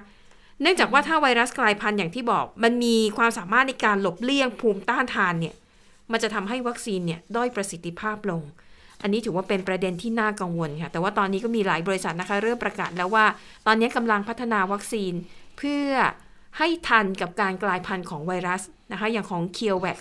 [0.62, 5.56] เนื่องจากว่าถ้าไวรัสกลายพันธุ์อย่างที่บอก มันมีความสามารถในการหลบเลี่ยงภูมิต้านทานเนี่ย
[6.12, 8.42] มันจะทำให้วัคซีนเนี่ยด้อยประสิทธิภาพลง
[9.02, 13.26] อันนี้ถือว่าเป็นประเด็นที่น่ากังวลค่ะ แต่ว่าตอนนี้ก็มีหลายบริษัทนะคะ เริ่มประกาศแล้วว่า
[13.68, 15.14] ตอนนี้กำลังพัฒนาวัคซีน
[15.58, 15.90] เพื่อ
[16.58, 19.98] ให้ทันกับการกลายพันธุ์ของไวรัสนะคะ อย่างของ c u r e v a x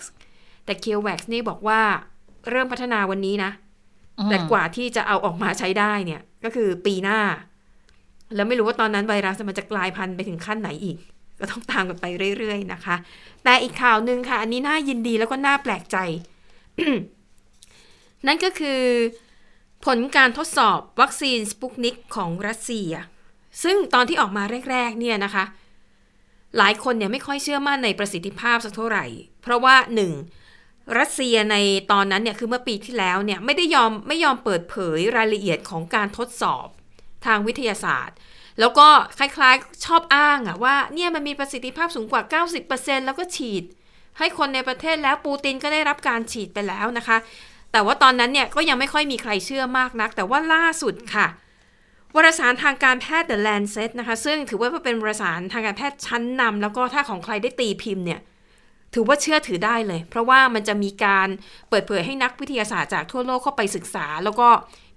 [0.65, 1.81] แต่ c u r e v a x นี่บอกว่า
[2.49, 3.51] เริ่มพัฒนาวันนี้นะ
[4.29, 7.19] แต่กว่าที่จะเอาออกมาใช้ได้เนี่ย ก็คือปีหน้า
[8.35, 10.97] แล้วไม่รู้ว่าตอนนั้นไวรัสมันจะกลายพันธุ์ไปถึงขั้นไหนอีก
[11.39, 12.05] ก็ต้องตามกันไป
[12.37, 12.95] เรื่อยๆนะคะ
[13.43, 15.97] แต่อีกข่าวหนึ่งค่ะ อันนี้น่ายินดีแล้วก็น่าแปลกใจ
[18.27, 18.81] นั่นก็คือ
[19.85, 22.91] ผลการทดสอบวัคซีนสปุกนิกของรัสเซีย
[23.63, 25.45] ซึ่งตอนที่ออกมาแรกๆเนี่ยนะคะ
[26.57, 29.05] หลายคนเนี่ยไม่ค่อยเชื่อมั่นในประสิทธิภาพสักเท่าไหร่
[29.41, 30.11] เพราะว่าหนึ่ง
[30.97, 31.55] รัสเซียใน
[31.91, 36.67] ตอนนั้นเนี่ยคือเมื่อปีที่แล้วเนี่ยไม่ได้ยอมไม่ยอมเปิดเผยรายละเอียดของการทดสอบ
[37.25, 38.15] ทางวิทยาศาสตร์
[38.59, 38.87] แล้วก็
[39.17, 43.63] คล้ายๆชอบอ้างอะว่าเนี่ยมันมีประสิทธิภาพสูงกว่า 90%แล้วก็ฉีด
[44.17, 47.17] ให้คนในประเทศแล้วปูตินก็ได้รับการฉีดไปแล้วนะคะ
[47.71, 51.27] แต่ว่าตอนนั้นเนี่ยก็ยังไม่ค่อยมีใครเชื่อมากนัก แต่ว่าล่าสุดค่ะ
[52.15, 58.19] วารสารทางการแพทย์ The Lancet นะคะ ซึ่งถือว่าเป็นวารสารทางการแพทย์ชั้นนำแล้วก็ถ้าของใครได้ตีพิมพ์เนี่ย
[58.99, 61.27] ถือว่าเชื่อถือได้เลย เพราะว่ามันจะมีการ
[61.69, 64.49] เปิดเผยให้นักวิทยาศาสตร์จากทั่วโลกเข้าไปศึกษา แล้วก็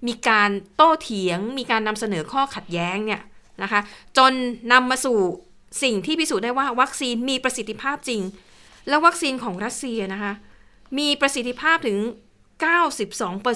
[0.07, 3.21] มีการโต้เถียง มีการนำเสนอข้อขัดแย้งเนี่ย
[3.63, 3.81] นะคะ
[4.17, 4.33] จน
[4.71, 5.17] นำมาสู่
[5.83, 8.21] สิ่งที่พิสูจน์ได้ว่าวัคซีนมีประสิทธิภาพจริง
[8.87, 10.33] แล้ววัคซีนของรัสเซียนะคะ
[10.97, 11.97] มีประสิทธิภาพถึง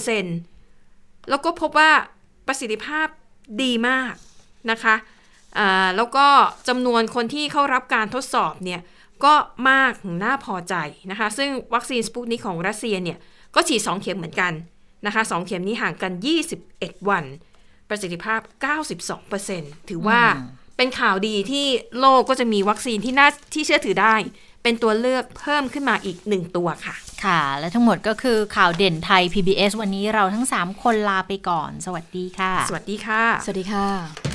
[0.06, 1.92] 92%แล้วก็พบว่า
[2.48, 3.08] ประสิทธิภาพ
[3.62, 4.14] ดีมาก
[4.72, 4.96] นะคะ
[5.98, 6.28] แล้วก็
[6.68, 8.82] จำนวนคนที่เข้ารับการทดสอบเนี่ย
[9.24, 9.34] ก็
[9.70, 10.76] มากถึงน่าพอใจ
[11.12, 13.18] นะคะ ซึ่งวัคซีนสปุตนิกของรัสเซียเนี่ย
[13.56, 14.54] ก็ฉีด 2 เข็มเหมือนกัน
[15.06, 16.12] นะคะ2เข็มนี้ห่างกัน
[16.62, 17.26] 21 วัน
[17.90, 18.40] ประสิทธิภาพ
[19.10, 20.22] 92%ถือว่า
[20.78, 21.66] เป็นข่าวดีที่
[22.00, 24.16] โลกก็จะมีวัคซีนที่น่าที่เชื่อถือได้
[24.64, 26.96] เป็นตัวเลือกเพิ่มขึ้นมาอีกหนึ่งตัวค่ะ
[27.26, 34.35] ค่ะ และทั้งหมดก็คือข่าวเด่นไทย PBS วันนี้เราทั้ง 3 คนลาไปก่อน สวัสดีค่ะ สวัสดีค่ะ สวัสดีค่ะ